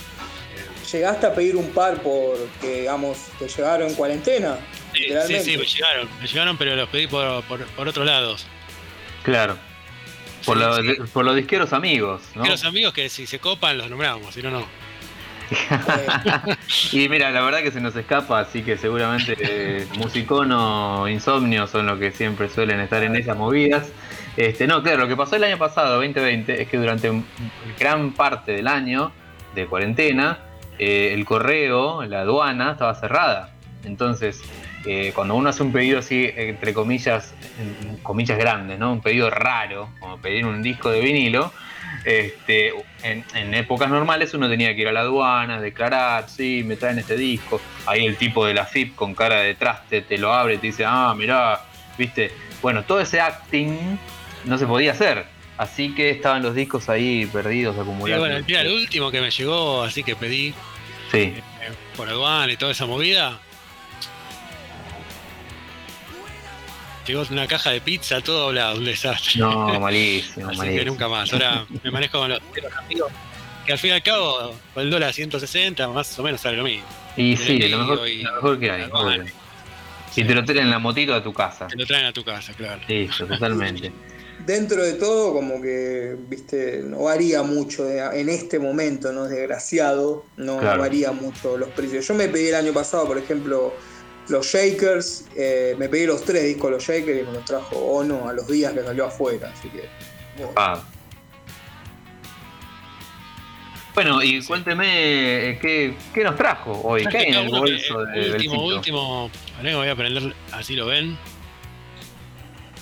[0.92, 4.56] Llegaste a pedir un par porque, digamos, te llegaron en cuarentena.
[5.26, 8.46] Sí, sí, me llegaron, me llegaron, pero los pedí por, por, por otros lados.
[9.22, 9.56] Claro.
[10.44, 10.94] Por, Sí, los, sí.
[11.12, 12.42] por los disqueros amigos, ¿no?
[12.42, 14.66] Que los amigos que si se copan los nombramos, si no, no.
[16.92, 21.86] Y mira, la verdad que se nos escapa, así que seguramente eh, Musicono, Insomnio son
[21.86, 23.88] los que siempre suelen estar en esas movidas.
[24.36, 27.26] Este, no, claro, lo que pasó el año pasado, 2020, es que durante un-
[27.78, 29.12] gran parte del año
[29.54, 30.38] de cuarentena,
[30.80, 33.50] eh, el correo, la aduana, estaba cerrada.
[33.84, 34.40] Entonces,
[34.86, 37.34] eh, cuando uno hace un pedido así, entre comillas,
[38.02, 38.90] comillas grandes, ¿no?
[38.90, 41.52] Un pedido raro, como pedir un disco de vinilo,
[42.06, 42.72] este,
[43.02, 46.98] en, en épocas normales uno tenía que ir a la aduana, declarar, sí, me traen
[46.98, 47.60] este disco.
[47.84, 50.68] Ahí el tipo de la FIP con cara de traste te lo abre y te
[50.68, 51.60] dice, ah, mirá,
[51.98, 52.32] viste.
[52.62, 53.98] Bueno, todo ese acting
[54.46, 55.26] no se podía hacer.
[55.60, 58.26] Así que estaban los discos ahí perdidos, acumulados.
[58.26, 60.54] bueno, mira, el último que me llegó, así que pedí
[61.12, 61.42] Sí, eh,
[61.94, 63.38] por aduana y toda esa movida.
[67.06, 69.32] Llegó una caja de pizza, todo doblado, un desastre.
[69.38, 70.78] no, malísimo, Así malísimo.
[70.78, 71.30] que nunca más.
[71.30, 73.12] Ahora me manejo con los, los amigos.
[73.66, 76.56] Que al fin y al cabo, con el dólar a 160, más o menos sale
[76.56, 76.86] lo mismo.
[77.18, 78.84] Y sí, lo mejor, y lo mejor que hay.
[80.16, 81.66] Y te lo traen en la motito a tu casa.
[81.66, 82.80] Te lo traen a tu casa, claro.
[82.88, 83.92] Listo, totalmente.
[84.46, 89.24] dentro de todo, como que, viste, no varía mucho de- en este momento, ¿no?
[89.26, 90.80] Desgraciado, no Claro.
[90.82, 92.06] varía mucho los precios.
[92.06, 93.72] Yo me pedí el año pasado, por ejemplo,
[94.28, 98.28] los Shakers, eh, me pedí los tres discos los Shakers y me los trajo Ono
[98.28, 99.88] a los días que salió afuera, así que.
[100.36, 100.52] bueno.
[100.56, 100.82] Ah.
[103.94, 107.04] Bueno, y cuénteme, eh, ¿qué, ¿qué nos trajo hoy?
[107.06, 108.64] ¿Qué hay en el que- bolso de último, Belcito?
[108.76, 109.30] último.
[109.56, 111.18] Ahora me voy a prender, así lo ven.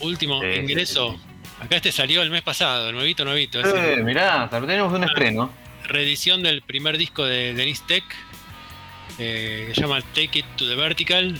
[0.01, 1.13] Último Sí, sí, ingreso.
[1.17, 1.21] sí,
[1.61, 3.61] Acá este salió el mes pasado, nuevito, nuevito.
[3.61, 5.51] es Eh, el- mirá, tenemos un estreno.
[5.85, 8.05] reedición del primer disco de Denise Tech,
[9.19, 11.39] eh, que se llama Take It to the Vertical.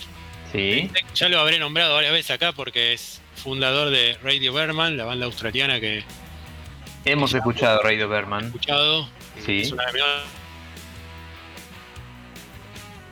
[0.53, 0.91] Sí.
[1.15, 5.27] Ya lo habré nombrado varias veces acá porque es fundador de Radio Berman, la banda
[5.27, 8.47] australiana que he Hemos escuchado Radio Berman.
[8.47, 9.09] escuchado.
[9.45, 9.61] Sí.
[9.61, 10.03] Es una de mis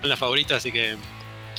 [0.03, 0.97] bandas favoritas, así que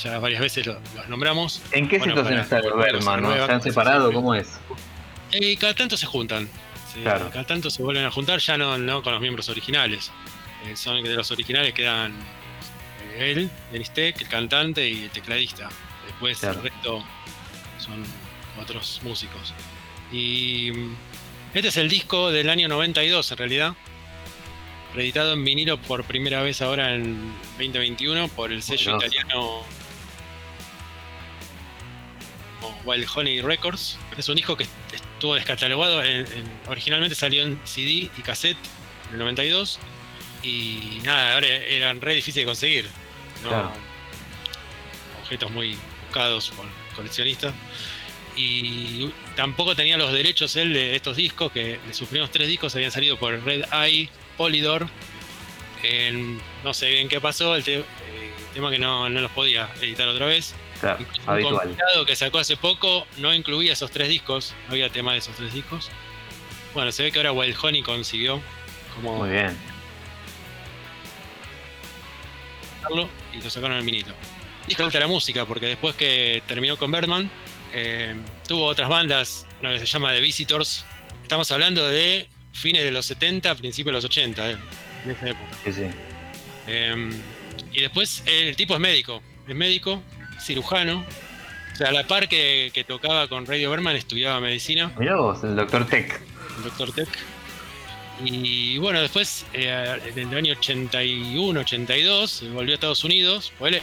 [0.03, 1.61] ya varias veces lo- los nombramos.
[1.71, 3.15] ¿En qué Bueno, situación para- está que Berman?
[3.15, 3.45] se ¿no?
[3.45, 4.11] ¿Se han separado?
[4.11, 4.59] ¿Cómo es?
[5.39, 6.49] Y cada tanto se juntan.
[7.03, 7.29] Claro.
[7.29, 10.11] Cada tanto se vuelven a juntar, ya no, no con los miembros originales.
[10.65, 12.13] Eh, son de los originales quedan
[13.15, 15.69] eh, él, Tech, el cantante y el tecladista.
[16.07, 16.57] Después Claro.
[16.59, 17.03] el resto
[17.77, 18.03] son
[18.59, 19.53] otros músicos.
[20.11, 20.95] Y mm,
[21.53, 23.73] este es el disco del año 92 en realidad.
[24.95, 29.61] Reeditado en vinilo por primera vez ahora en 2021 por el sello italiano
[32.85, 33.99] Wild Honey Records.
[34.17, 34.65] Es un disco que
[35.17, 36.03] estuvo descatalogado.
[36.03, 38.57] en- en- originalmente salió en CD y cassette
[39.07, 39.79] en el 92.
[40.43, 42.85] Y nada, ahora eran re difíciles de conseguir.
[43.43, 43.49] ¿no?
[43.49, 43.71] Claro.
[45.23, 46.65] Objetos muy buscados por
[46.95, 47.53] coleccionistas.
[48.35, 52.75] Y tampoco tenía los derechos él de estos discos, que de sus primeros tres discos
[52.75, 54.87] habían salido por Red Eye, Polydor.
[55.83, 57.83] En- no sé bien qué pasó, el, te- eh,
[58.37, 60.53] el tema que no, no los podía editar otra vez.
[60.79, 61.67] Claro, habitual.
[61.67, 65.35] compilado que sacó hace poco no incluía esos tres discos, no había tema de esos
[65.35, 65.89] tres discos.
[66.73, 68.41] Bueno, se ve que ahora Wild Honey consiguió
[68.95, 69.57] como Muy bien.
[73.33, 74.13] y lo sacaron al minito.
[74.67, 77.29] Y gusta la música, porque después que terminó con Birdman,
[77.73, 78.15] eh,
[78.47, 80.85] tuvo otras bandas, una que se llama The Visitors.
[81.21, 84.57] Estamos hablando de fines de los 70, principios de los 80, eh,
[85.05, 85.49] en esa época.
[85.63, 85.83] Sí, sí.
[86.67, 87.09] Eh,
[87.71, 90.01] y después el tipo es médico, es médico,
[90.47, 91.05] cirujano.
[91.73, 95.43] O sea, a la par que, que tocaba con Radio Berman, estudiaba medicina, Mirá vos,
[95.43, 95.85] el Dr.
[95.85, 96.21] Tech.
[96.57, 97.09] el doctor Tech.
[98.23, 103.53] Y bueno, después, eh, en el año 81, 82, eh, volvió a Estados Unidos.
[103.59, 103.81] pues Él,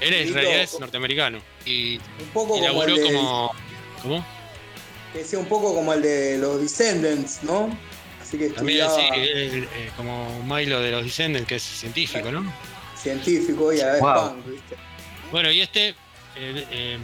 [0.00, 1.38] él en realidad es norteamericano.
[1.64, 3.52] Y, Un poco y como de, como.
[4.02, 4.26] ¿Cómo?
[5.12, 7.76] que decía un poco como el de los Descendants, ¿no?
[8.20, 12.30] Así que También estudiaba sí, él, eh, como Milo de los Descendants, que es científico,
[12.30, 12.44] ¿no?
[13.00, 14.14] Científico y a la vez Wow.
[14.34, 14.76] punk, ¿viste?
[15.32, 15.88] Bueno, y este
[16.36, 16.98] eh, eh,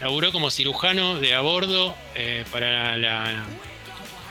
[0.00, 3.44] laburó como cirujano de a bordo eh, para la-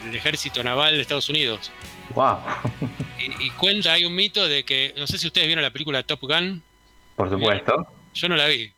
[0.06, 1.72] el ejército naval de Estados Unidos.
[2.14, 2.38] Wow.
[3.20, 6.04] Y, y cuenta, hay un mito de que, no sé si ustedes vieron la película
[6.04, 6.62] Top Gun,
[7.16, 7.88] Por supuesto.
[8.14, 8.72] yo no la vi,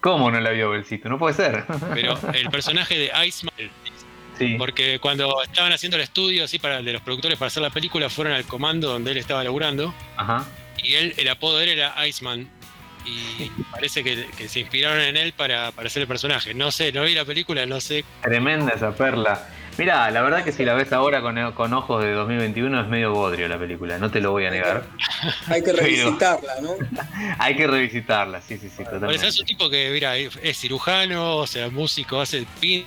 [0.00, 1.10] ¿Cómo no la vio Belcito?
[1.10, 1.66] No puede ser.
[1.92, 3.54] pero el personaje de Iceman,
[4.46, 4.54] sí.
[4.58, 8.08] porque cuando estaban haciendo el estudio así para de los productores para hacer la película,
[8.10, 10.44] fueron al comando donde él estaba laburando, Ajá.
[10.82, 12.48] y él, el apodo de él era Iceman.
[13.06, 16.52] Y parece que, que se inspiraron en él para, para hacer el personaje.
[16.52, 19.48] No sé, no vi la película, no sé Tremenda esa perla.
[19.78, 23.12] Mira, la verdad que si la ves ahora con, con ojos de 2021 es medio
[23.14, 24.84] bodrio la película, no te lo voy a negar.
[25.46, 26.72] Hay que Pero- revisitarla, ¿no?
[27.38, 29.28] Hay que revisitarla, sí, sí, sí, Por eso totalmente.
[29.28, 32.84] es un tipo que, mira, es cirujano, o sea, músico, hace pin-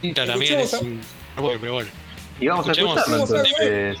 [0.00, 0.60] pinta también.
[0.60, 1.00] Es Escuchemos un...
[1.36, 1.90] ah, bueno, pero bueno.
[2.40, 3.98] Y vamos a escucharlo entonces.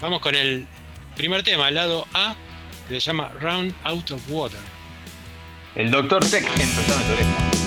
[0.00, 0.66] Vamos con el
[1.16, 2.34] primer tema, el lado A,
[2.88, 4.60] que se llama Round Out of Water.
[5.74, 6.24] El Dr.
[6.24, 7.59] Tech en Persona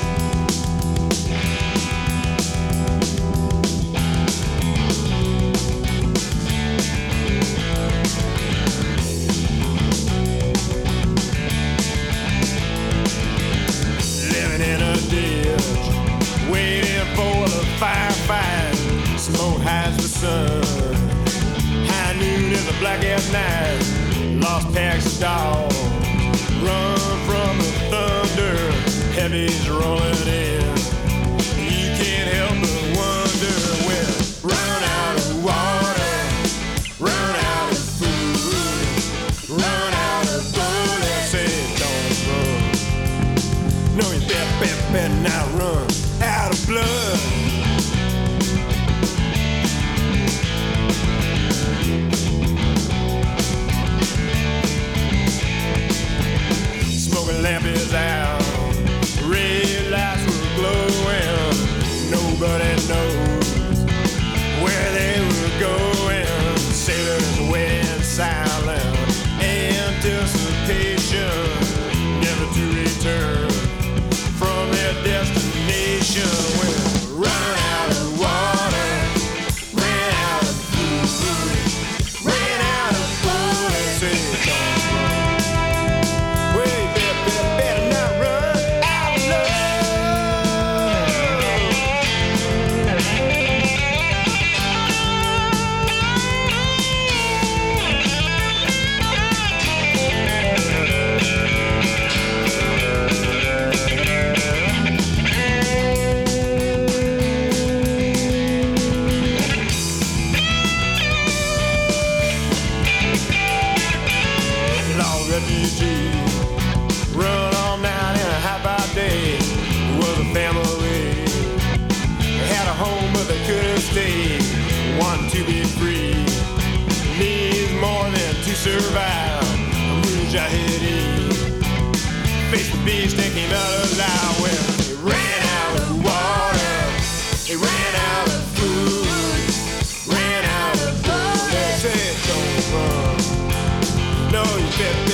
[144.85, 145.12] of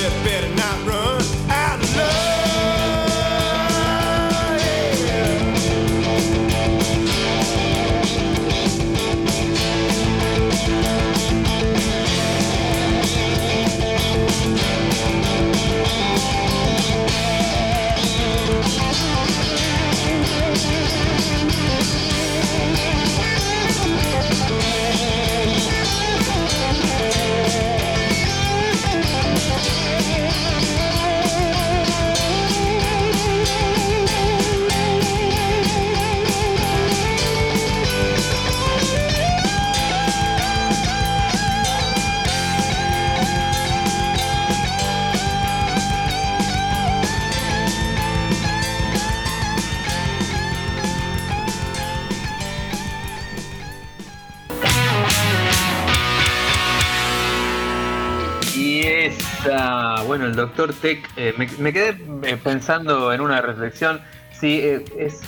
[60.50, 64.00] doctor Tech, eh, me, me quedé eh, pensando en una reflexión.
[64.38, 65.20] Sí, eh, es,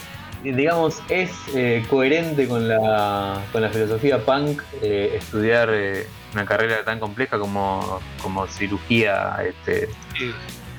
[0.43, 5.71] digamos, es eh, coherente con la, con la filosofía punk estudiar
[6.33, 9.89] una carrera tan compleja como, como cirugía este.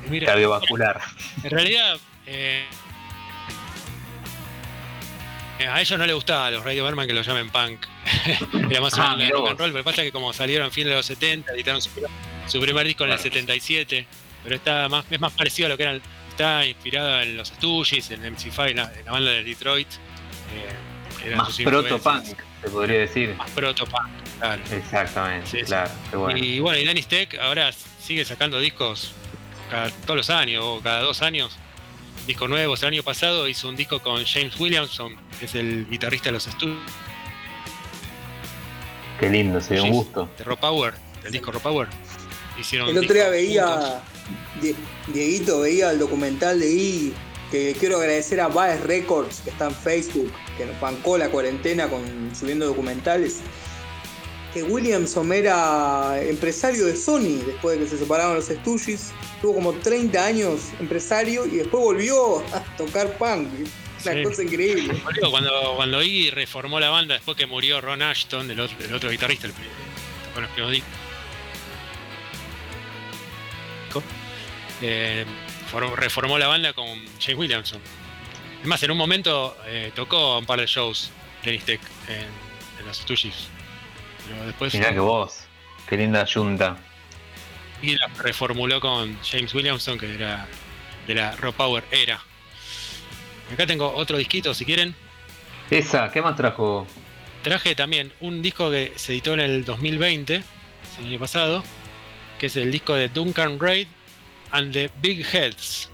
[0.09, 0.99] Mira, cardiovascular.
[1.43, 1.97] En realidad,
[5.69, 7.85] a ellos no les gustaba a los Radio Berman que lo llamen punk.
[8.69, 10.95] Era más Ah, mirá rock and roll, pero pasa que como salieron a fines de
[10.97, 11.89] los 70, editaron su,
[12.47, 13.31] su primer disco en el Claro.
[13.31, 14.05] 77,
[14.43, 18.11] pero está más, es más parecido a lo que eran, está inspirado en los Stooges,
[18.11, 19.87] en MC5, la, en la banda de Detroit.
[19.91, 22.01] eh, eran Más sus influencias.
[22.01, 23.35] proto-punk, se podría decir.
[23.35, 24.61] Más proto-punk, claro.
[24.71, 25.91] Exactamente, Sí, claro.
[26.13, 26.37] bueno.
[26.37, 27.71] Y bueno, y Dennis Tech ahora
[28.01, 29.13] sigue sacando discos
[29.71, 31.55] cada, todos los años o cada dos años.
[32.27, 32.81] Discos nuevos.
[32.83, 36.47] El año pasado hizo un disco con James Williamson, que es el guitarrista de los
[36.47, 36.77] estudios
[39.19, 40.29] Qué lindo, sería un gusto.
[40.37, 41.87] de Raw Power, del disco Raw Power.
[42.59, 43.93] Hicieron El otro día disco veía, juntos.
[44.61, 44.75] Die-
[45.07, 47.13] Dieguito veía el documental de I,
[47.51, 51.87] que quiero agradecer a Baez Records, que está en Facebook, que nos bancó la cuarentena
[51.89, 52.01] con
[52.35, 53.41] subiendo documentales.
[54.53, 59.11] Que Williamson era empresario de Sony después de que se separaron los Stooges.
[59.41, 63.47] Tuvo como 30 años empresario y después volvió a tocar punk.
[64.05, 64.23] Una Sí.
[64.23, 64.93] cosa increíble.
[65.31, 69.09] Cuando, cuando Iggy reformó la banda después que murió Ron Ashton, el otro, el otro
[69.09, 69.53] guitarrista, el,
[70.33, 70.91] con los primeros discos,
[74.81, 75.25] eh,
[75.71, 76.87] for- reformó la banda con
[77.19, 77.81] James Williamson.
[78.61, 81.11] Es más, en un momento eh, tocó un par de shows
[81.43, 83.47] Dennis Tech en, en los Stooges.
[84.27, 85.45] Pero después Mirá que vos,
[85.87, 86.77] qué linda yunta.
[87.81, 90.47] y la reformuló con James Williamson, que era
[91.07, 92.21] de la Raw Power era.
[93.53, 94.95] Acá tengo otro disquito, si quieren.
[95.69, 96.87] Esa, ¿qué más trajo?
[97.41, 100.35] Traje también un disco que se editó en el 2020,
[100.99, 101.63] el año pasado,
[102.39, 103.87] que es el disco de Duncan Reid
[104.53, 105.89] and the Big Heads.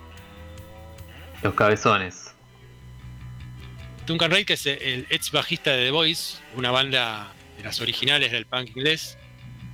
[1.41, 2.33] Los cabezones.
[4.05, 8.31] Duncan Reid, que es el ex bajista de The Voice, una banda de las originales
[8.31, 9.17] del punk inglés,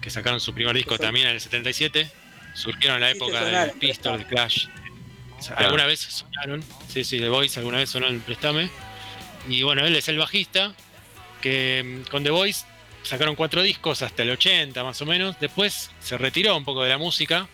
[0.02, 2.10] que sacaron su primer disco también en el 77.
[2.54, 4.68] Surgieron en la época de sonaron, Pistol, de Clash.
[5.38, 5.66] O sea, Claro.
[5.66, 8.70] Alguna vez sonaron, sí, sí, The Voice alguna vez sonó en Préstame.
[9.48, 10.74] Y bueno, él es el bajista,
[11.42, 12.66] que mm, con The Voice
[13.04, 15.40] sacaron cuatro discos hasta el 80 más o menos.
[15.40, 17.48] Después se retiró un poco de la música.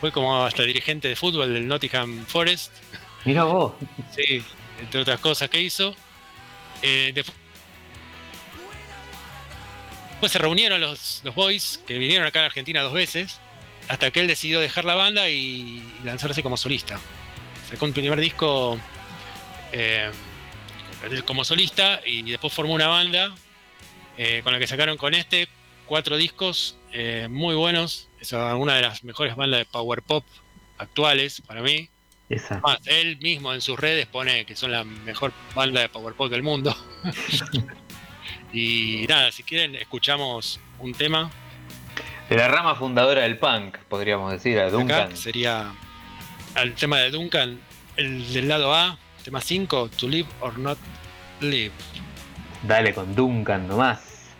[0.00, 2.72] Fue como hasta dirigente de fútbol del Nottingham Forest.
[3.24, 3.72] Mirá vos.
[4.14, 4.42] Sí,
[4.80, 5.94] entre otras cosas que hizo.
[6.82, 7.32] Eh, despu-
[10.10, 13.40] después se reunieron los, los boys que vinieron acá a Argentina dos veces,
[13.88, 17.00] hasta que él decidió dejar la banda y lanzarse como solista.
[17.68, 18.78] Sacó un primer disco
[19.72, 20.10] eh,
[21.24, 23.34] como solista y después formó una banda
[24.16, 25.48] eh, con la que sacaron con este
[25.88, 28.08] cuatro discos eh, muy buenos.
[28.20, 30.24] Es una de las mejores bandas de power pop
[30.76, 31.88] actuales para mí.
[32.28, 32.60] Esa.
[32.60, 36.30] Más, él mismo en sus redes pone que son la mejor banda de power pop
[36.30, 36.76] del mundo.
[38.52, 41.30] y nada, si quieren escuchamos un tema.
[42.28, 45.06] De la rama fundadora del punk, podríamos decir, a Duncan.
[45.06, 45.72] Acá sería
[46.56, 47.58] el tema de Duncan,
[47.96, 50.78] el del lado A, tema 5, To Live or Not
[51.40, 51.72] Live.
[52.62, 54.34] Dale con Duncan nomás.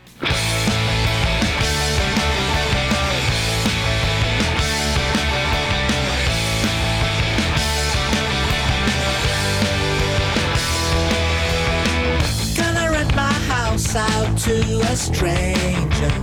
[14.49, 16.15] To a stranger.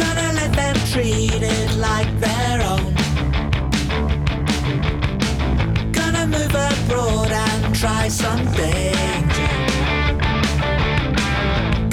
[0.00, 2.92] Gonna let them treat it like their own.
[5.92, 9.54] Gonna move abroad and try some danger.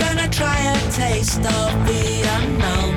[0.01, 2.05] Gonna try a taste of the
[2.37, 2.95] unknown.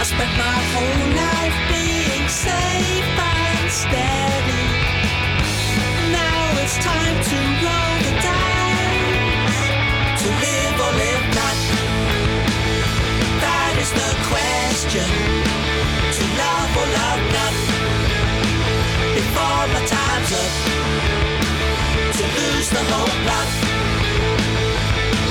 [0.00, 4.25] I spent my whole life being safe and steady.
[16.16, 17.54] To love or love not.
[19.72, 20.52] My time's up.
[22.16, 23.48] To lose the whole plot.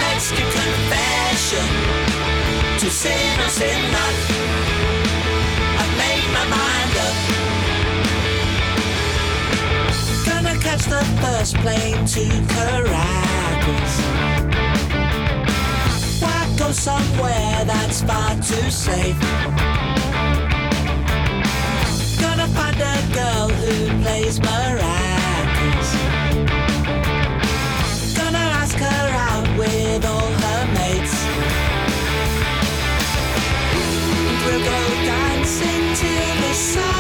[0.02, 1.68] Let's confession.
[2.80, 4.16] To sin or sin not.
[5.80, 7.16] I've made my mind up.
[10.28, 12.24] Gonna catch the first plane to
[12.54, 13.94] Caracas
[16.66, 19.20] go somewhere that's far too safe.
[22.20, 25.90] Gonna find a girl who plays maracas.
[28.18, 31.16] Gonna ask her out with all her mates.
[34.46, 36.95] We'll go dancing till the sun.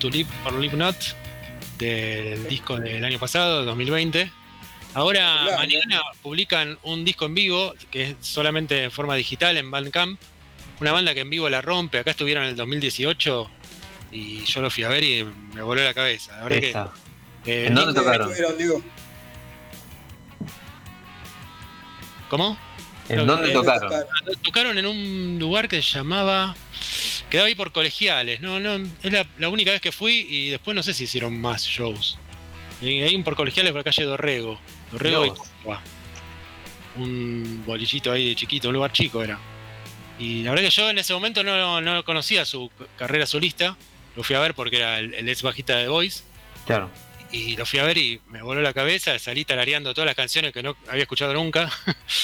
[0.00, 0.96] To Live or Live Not,
[1.78, 4.30] del disco del año pasado, 2020.
[4.94, 5.58] Ahora, Claro.
[5.58, 10.18] mañana publican un disco en vivo, que es solamente en forma digital en Bandcamp.
[10.80, 11.98] Una banda que en vivo la rompe.
[11.98, 13.50] Acá estuvieron en el 2018
[14.12, 15.24] y yo lo fui a ver y
[15.54, 16.36] me voló la cabeza.
[16.38, 16.90] La verdad que, Esa.
[17.46, 18.32] eh, ¿En dónde tocaron?
[22.28, 22.56] ¿Cómo?
[23.08, 23.92] ¿En dónde eh, tocaron?
[24.42, 26.54] tocaron en un lugar que se llamaba.
[27.30, 30.74] Quedaba ahí por colegiales, no, no, es la, la única vez que fui y después
[30.74, 32.18] no sé si hicieron más shows.
[32.82, 34.58] Y ahí por colegiales por la calle Dorrego.
[34.90, 35.32] Dorrego y.
[36.96, 39.38] Un bolillito ahí de chiquito, un lugar chico era.
[40.18, 43.76] Y la verdad que yo en ese momento no, no conocía su carrera solista.
[44.16, 46.24] Lo fui a ver porque era el, el ex bajista de Voice.
[46.66, 46.90] Claro.
[47.32, 50.52] Y lo fui a ver y me voló la cabeza, salí tarareando todas las canciones
[50.52, 51.70] que no había escuchado nunca.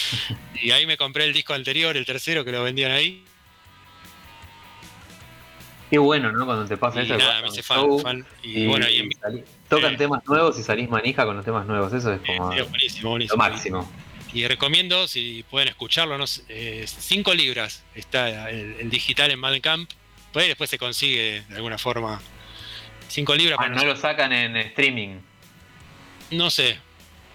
[0.60, 3.24] y ahí me compré el disco anterior, el tercero, que lo vendían ahí.
[5.90, 6.44] Qué bueno, ¿no?
[6.46, 7.16] Cuando te pasa Y eso.
[7.16, 8.26] nada, me hice fan, fan.
[8.42, 11.44] Y, y- bueno, y en y salí- tocan temas nuevos y salís manija con los
[11.44, 11.92] temas nuevos.
[11.92, 13.36] Eso es como sí, buenísimo, lo buenísimo.
[13.38, 13.92] máximo.
[14.32, 19.40] Y recomiendo, si pueden escucharlo, no sé, eh, cinco libras está el, el digital en
[19.40, 19.90] Bandcamp.
[20.32, 22.20] Pues ahí después se consigue de alguna forma.
[23.08, 25.20] Cinco libras, Ah, no lo sacan en streaming.
[26.32, 26.78] No sé,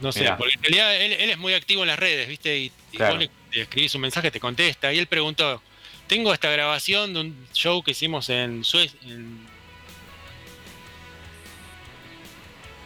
[0.02, 0.38] no sé, Mirá.
[0.38, 2.58] porque en realidad él, él es muy activo en las redes, ¿viste?
[2.60, 3.14] Y, y Claro.
[3.16, 4.91] vos le, le escribís un mensaje, te contesta.
[4.93, 5.64] Y él preguntó:
[6.12, 9.47] Tengo esta grabación de un show que hicimos en, Sue- en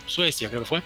[0.05, 0.84] Suecia, creo que fue.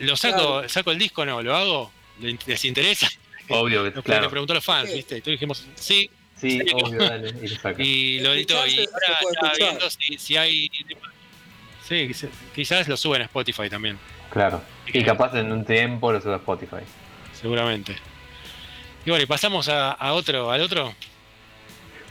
[0.00, 0.68] Lo saco, Claro.
[0.68, 3.08] saco el disco, no, lo hago, ¿Le- les interesa.
[3.48, 4.24] Obvio que claro.
[4.24, 4.96] le preguntó a los fans, Sí.
[4.96, 5.16] ¿viste?
[5.16, 6.74] Y todos dijimos, sí, Sí, Sí.
[6.74, 7.30] obvio, dale.
[7.78, 7.82] Y
[8.18, 8.34] y lo.
[8.34, 10.68] Escuchar Y ahora estaba viendo si, si hay.
[11.88, 13.98] Sí, quizá- quizás lo suben a Spotify también,
[14.30, 14.62] Claro.
[14.92, 16.82] Y capaz en un tiempo lo sube a Spotify.
[17.32, 17.96] seguramente.
[19.06, 20.94] Y bueno, y pasamos a, a otro, al otro.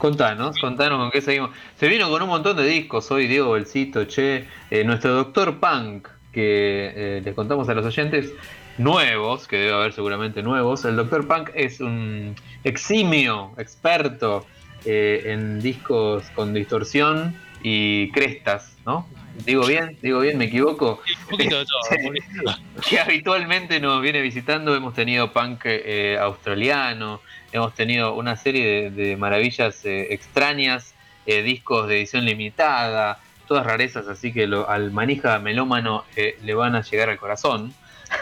[0.02, 1.52] Contanos, contanos con qué seguimos.
[1.76, 6.08] Se vino con un montón de discos hoy, Diego Belcito, Che, eh, nuestro Doctor Punk,
[6.32, 8.34] que eh, les contamos a los oyentes
[8.80, 10.86] nuevos, que debe haber seguramente nuevos.
[10.86, 12.34] El Doctor Punk es un
[12.64, 14.48] eximio, experto
[14.86, 19.06] eh, en discos con distorsión y crestas, ¿no?
[19.46, 21.00] Digo bien, digo bien, me equivoco.
[21.26, 22.56] Un poquito de todo.
[22.90, 24.76] que habitualmente nos viene visitando.
[24.76, 27.22] Hemos tenido punk eh, australiano,
[27.52, 30.94] hemos tenido una serie de, de maravillas eh, extrañas,
[31.26, 36.54] eh, discos de edición limitada, todas rarezas, así que lo- al manija melómano eh, le
[36.54, 37.74] van a llegar al corazón.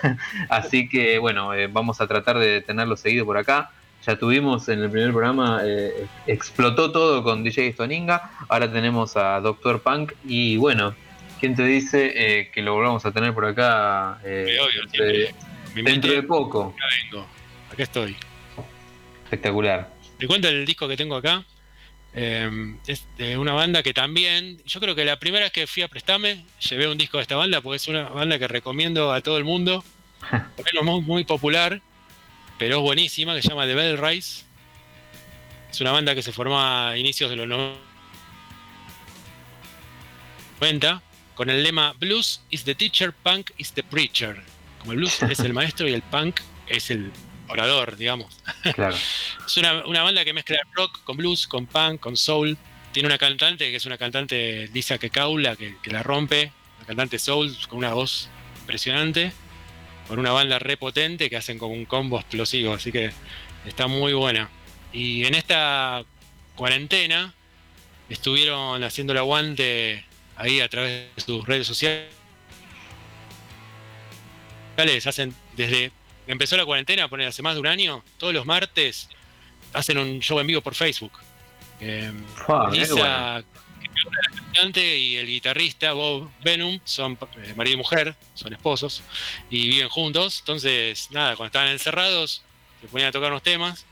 [0.50, 3.72] así que bueno, eh, vamos a tratar de tenerlo seguido por acá.
[4.06, 9.40] Ya tuvimos en el primer programa, eh, explotó todo con DJ Stoninga, ahora tenemos a
[9.42, 10.96] Doctor Punk y bueno,
[11.40, 15.82] ¿quién te dice eh, que lo volvamos a tener por acá eh, obvio, dentro, de,
[15.84, 16.76] dentro poco?
[17.12, 17.26] vengo.
[17.74, 18.16] Acá estoy.
[19.30, 19.94] Espectacular.
[20.18, 21.46] Te cuento el disco que tengo acá.
[22.16, 22.50] Eh,
[22.88, 25.88] es de una banda que también, yo creo que la primera vez que fui a
[25.88, 29.38] Prestame, llevé un disco de esta banda porque es una banda que recomiendo a todo
[29.38, 29.84] el mundo.
[30.58, 31.82] Porque no es muy, muy popular,
[32.58, 34.44] pero es buenísima, que se llama The Bell Rise.
[35.72, 37.48] Es una banda que se formó a inicios de los
[40.60, 41.02] 90
[41.36, 44.36] con el lema Blues is the teacher, punk is the preacher.
[44.80, 47.14] Como el blues es el maestro y el punk es el
[47.50, 48.42] orador, digamos.
[48.74, 48.96] Claro.
[49.46, 52.56] Es una, una banda que mezcla rock con blues, con punk, con soul.
[52.92, 56.52] Tiene una cantante que es una cantante Lisa Kekaula que, que la rompe.
[56.78, 58.30] Una cantante soul con una voz
[58.60, 59.32] impresionante.
[60.08, 62.74] Con una banda re potente que hacen como un combo explosivo.
[62.74, 63.12] Así que
[63.66, 64.50] está muy buena.
[64.94, 66.04] Y en esta
[66.56, 67.34] cuarentena
[68.08, 72.10] estuvieron haciendo el aguante ahí a través de sus redes sociales.
[75.06, 75.92] Hacen desde
[76.30, 79.10] empezó la cuarentena, poner hace más de un año, todos los martes
[79.74, 81.12] hacen un show en vivo por Facebook.
[81.82, 82.12] Eh,
[82.46, 83.44] Fua, mirá qué Lisa,
[84.36, 89.02] cantantes, y el guitarrista Bob Venom son eh, marido y mujer, son esposos
[89.50, 90.40] y viven juntos.
[90.40, 92.44] Entonces, nada, cuando estaban encerrados,
[92.82, 93.86] se ponían a tocar unos temas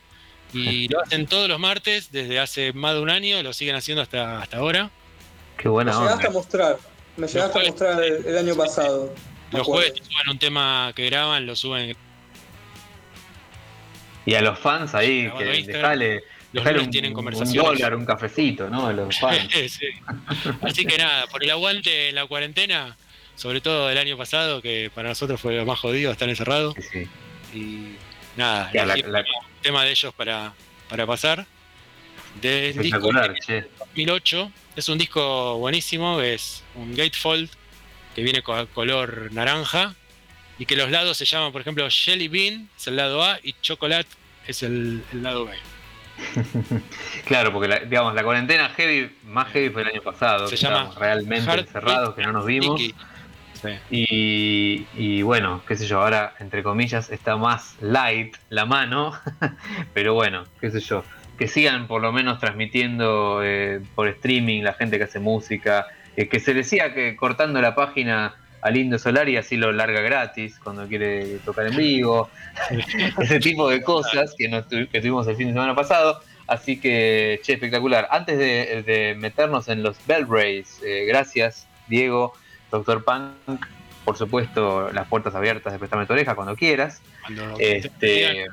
[0.54, 4.02] y lo hacen todos los martes desde hace más de un año, lo siguen haciendo
[4.02, 4.92] hasta, hasta ahora.
[5.58, 6.78] Qué Me buena llegaste a mostrar.
[7.18, 9.14] Me llegaste a mostrar el, el año pasado.
[9.52, 11.98] me Los jueves suben un tema que graban, lo suben
[14.28, 16.24] Y a los fans ahí, Grabado que dejale,
[16.54, 17.64] Los dejale un, tienen un conversaciones.
[17.80, 18.86] dólar, un cafecito, ¿no?
[18.88, 19.48] A los fans.
[19.52, 19.88] Sí.
[20.62, 22.96] Así que nada, por el aguante en la cuarentena,
[23.36, 26.76] sobre todo del año pasado, que para nosotros fue lo más jodido estar encerrados.
[26.92, 27.08] Sí,
[27.54, 27.58] sí.
[27.58, 27.96] Y
[28.38, 30.54] nada, Ya, la- la- un tema de ellos para,
[30.90, 31.46] para pasar.
[32.42, 33.66] Del disco de che.
[33.80, 37.50] 2008, es un disco buenísimo, es un gatefold
[38.14, 39.96] que viene con color naranja
[40.60, 43.54] y que los lados se llaman, por ejemplo, Jelly Bean es el lado A y
[43.62, 44.10] Chocolate
[44.48, 45.54] es el, el lado B.
[47.26, 50.48] Claro, porque la, digamos, la cuarentena heavy, más heavy fue el año pasado.
[50.48, 52.82] Se que llama estábamos realmente encerrados, que no nos vimos.
[52.82, 53.70] Sí.
[53.90, 59.20] Y, y bueno, qué sé yo, ahora entre comillas está más light la mano,
[59.94, 61.04] pero bueno, qué sé yo,
[61.40, 66.28] que sigan por lo menos transmitiendo eh, por streaming la gente que hace música, eh,
[66.28, 70.60] que se decía que cortando la página al Indio Solar y así lo larga gratis
[70.64, 72.30] cuando quiere tocar en vivo,
[73.20, 76.20] ese tipo de cosas que, no tu- que tuvimos el fin de semana pasado.
[76.48, 78.08] Así que, che, espectacular.
[78.10, 82.34] Antes de, de meternos en los Bell Rays, eh, gracias, Diego,
[82.72, 83.66] Doctor Punk.
[84.06, 87.02] Por supuesto, las puertas abiertas de Prestame tu oreja cuando quieras.
[87.26, 88.46] Cuando Este.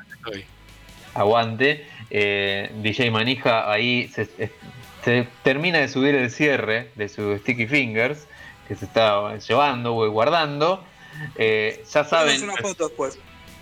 [1.13, 1.85] Aguante.
[2.11, 4.27] Eh, DJ Manija ahí se,
[5.03, 8.27] se termina de subir el cierre de su Sticky Fingers,
[8.67, 10.83] que se está llevando o guardando.
[11.35, 12.43] Eh, ya saben.
[12.43, 13.19] Una foto después.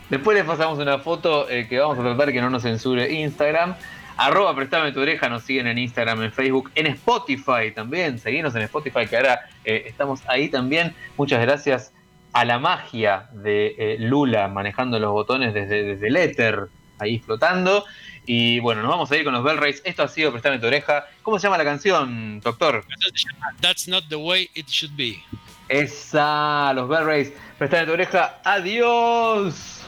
[0.10, 3.76] Después les pasamos una foto eh, que vamos a tratar que no nos censure Instagram.
[4.16, 8.20] Arroba Prestame tu oreja, nos siguen en Instagram, en Facebook, en Spotify también.
[8.20, 10.94] Seguimos en Spotify, que ahora eh, estamos ahí también.
[11.18, 11.94] Muchas gracias
[12.32, 16.68] a la magia de Lula manejando los botones desde, desde el éter,
[17.00, 17.86] ahí flotando.
[18.26, 19.82] Y bueno, nos vamos a ir con los Bell Rays.
[19.84, 21.08] Esto ha sido Prestame tu oreja.
[21.24, 22.86] ¿Cómo se llama la canción, doctor?
[23.62, 25.24] That's not the way it should be.
[25.68, 27.32] Esa, los Bell Rays.
[27.58, 28.40] Prestame tu oreja.
[28.44, 29.82] Adiós.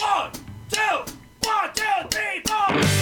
[0.00, 0.30] One,
[0.70, 2.97] two, one, two, three, four.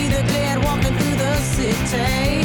[0.00, 2.44] See the dead walking through the city.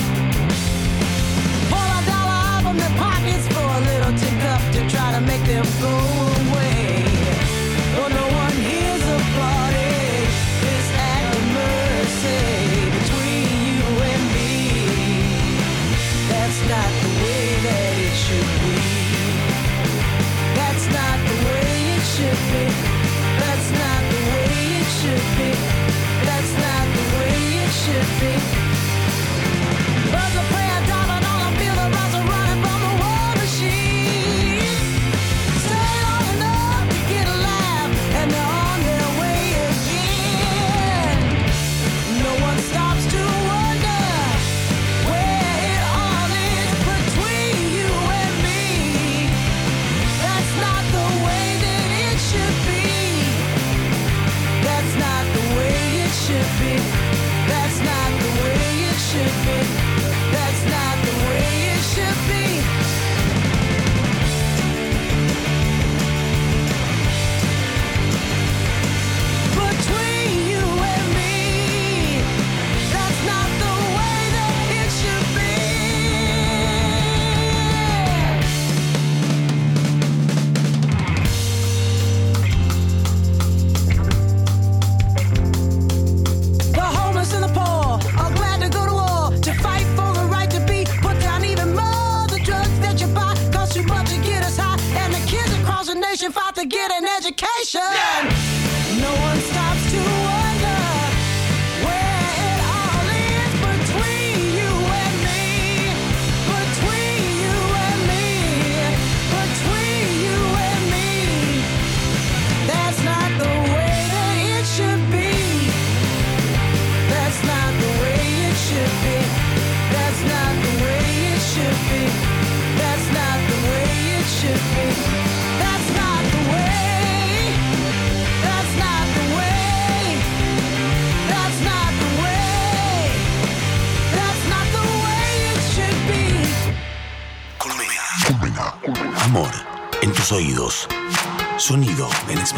[1.72, 5.22] Pull a dollar out of their pockets for a little tick up to try to
[5.32, 5.95] make them go
[6.41, 7.06] away.
[7.95, 10.26] But no one hears applauding
[10.66, 12.43] this act of mercy
[12.97, 14.53] between you and me.
[16.32, 18.78] That's not the way that it should be.
[20.60, 22.95] That's not the way it should be.
[28.26, 28.55] Should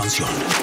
[0.08, 0.57] expansión.